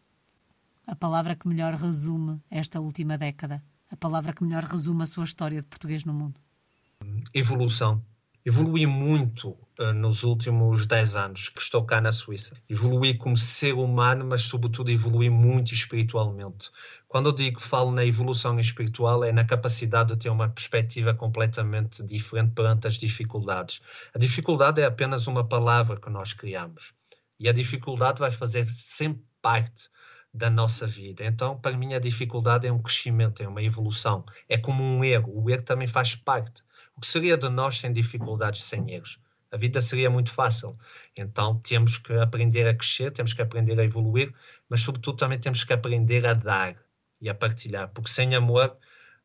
a 0.87 0.97
palavra 0.97 1.37
que 1.37 1.49
melhor 1.49 1.75
resume 1.75 2.41
esta 2.51 2.81
última 2.81 3.17
década, 3.17 3.63
a 3.91 3.97
palavra 3.97 4.33
que 4.33 4.43
melhor 4.43 4.65
resume 4.65 5.03
a 5.03 5.07
sua 5.07 5.25
história 5.25 5.61
de 5.61 5.69
português 5.69 6.05
no 6.05 6.13
mundo? 6.13 6.41
Evolução. 7.35 8.05
Evolui 8.45 8.87
muito 8.87 9.51
uh, 9.79 9.93
nos 9.95 10.25
últimos 10.25 10.85
10 10.85 11.15
anos 11.15 11.49
que 11.49 11.61
estou 11.61 11.85
cá 11.85 12.01
na 12.01 12.11
Suíça. 12.11 12.57
Evolui 12.69 13.15
como 13.15 13.37
ser 13.37 13.75
humano, 13.75 14.25
mas 14.25 14.43
sobretudo 14.43 14.91
evolui 14.91 15.31
muito 15.31 15.73
espiritualmente. 15.73 16.69
Quando 17.07 17.29
eu 17.29 17.33
digo 17.33 17.61
que 17.61 17.67
falo 17.67 17.93
na 17.93 18.05
evolução 18.05 18.59
espiritual, 18.59 19.23
é 19.23 19.31
na 19.31 19.45
capacidade 19.45 20.15
de 20.15 20.19
ter 20.19 20.29
uma 20.29 20.49
perspectiva 20.49 21.15
completamente 21.15 22.03
diferente 22.03 22.53
perante 22.53 22.89
as 22.89 22.95
dificuldades. 22.95 23.81
A 24.13 24.19
dificuldade 24.19 24.81
é 24.81 24.87
apenas 24.87 25.29
uma 25.29 25.45
palavra 25.45 25.97
que 25.97 26.11
nós 26.11 26.33
criamos. 26.33 26.95
E 27.39 27.49
a 27.49 27.53
dificuldade 27.53 28.19
vai 28.19 28.33
fazer 28.33 28.69
sempre 28.69 29.23
parte 29.41 29.89
da 30.33 30.49
nossa 30.51 30.87
vida. 30.87 31.25
Então, 31.25 31.59
para 31.59 31.77
mim, 31.77 31.95
a 31.95 31.99
dificuldade 31.99 32.67
é 32.67 32.73
um 32.73 32.81
crescimento, 32.81 33.43
é 33.43 33.49
uma 33.49 33.63
evolução. 33.63 34.25
É 34.49 34.57
como 34.57 34.83
um 34.83 35.05
erro. 35.05 35.33
O 35.35 35.51
erro 35.51 35.63
também 35.63 35.87
faz 35.87 36.15
parte. 36.15 36.63
O 36.97 37.01
que 37.01 37.07
seria 37.07 37.37
de 37.37 37.49
nós 37.49 37.81
sem 37.81 37.93
dificuldades, 37.93 38.65
sem 38.65 38.91
erros? 38.91 39.19
a 39.53 39.57
vida 39.57 39.81
seria 39.81 40.11
muito 40.11 40.31
fácil. 40.33 40.73
Então 41.17 41.59
temos 41.61 41.99
que 41.99 42.15
aprender 42.15 42.67
a 42.67 42.75
crescer, 42.75 43.11
temos 43.11 43.35
que 43.35 43.43
aprender 43.43 43.79
a 43.79 43.85
evoluir, 43.85 44.33
mas 44.69 44.81
sobretudo 44.81 45.19
também 45.19 45.39
temos 45.39 45.63
que 45.63 45.73
aprender 45.73 46.27
a 46.27 46.33
dar 46.33 46.75
e 47.21 47.29
a 47.29 47.35
partilhar, 47.35 47.91
porque 47.91 48.11
sem 48.11 48.35
amor 48.35 48.75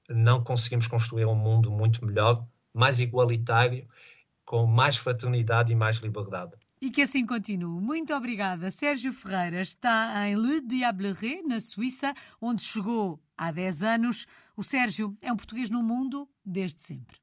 não 0.09 0.43
conseguimos 0.43 0.87
construir 0.87 1.25
um 1.25 1.35
mundo 1.35 1.71
muito 1.71 2.05
melhor, 2.05 2.45
mais 2.73 2.99
igualitário, 2.99 3.87
com 4.45 4.65
mais 4.65 4.97
fraternidade 4.97 5.71
e 5.71 5.75
mais 5.75 5.97
liberdade. 5.97 6.55
E 6.79 6.91
que 6.91 7.01
assim 7.01 7.25
continue. 7.25 7.81
Muito 7.81 8.13
obrigada. 8.13 8.69
Sérgio 8.69 9.11
Ferreira 9.11 9.61
está 9.61 10.27
em 10.27 10.35
Le 10.35 10.61
Diableré, 10.61 11.41
na 11.41 11.59
Suíça, 11.59 12.13
onde 12.39 12.63
chegou 12.63 13.19
há 13.35 13.51
10 13.51 13.83
anos. 13.83 14.27
O 14.55 14.63
Sérgio 14.63 15.17
é 15.21 15.31
um 15.31 15.35
português 15.35 15.69
no 15.71 15.81
mundo 15.81 16.29
desde 16.45 16.81
sempre. 16.83 17.17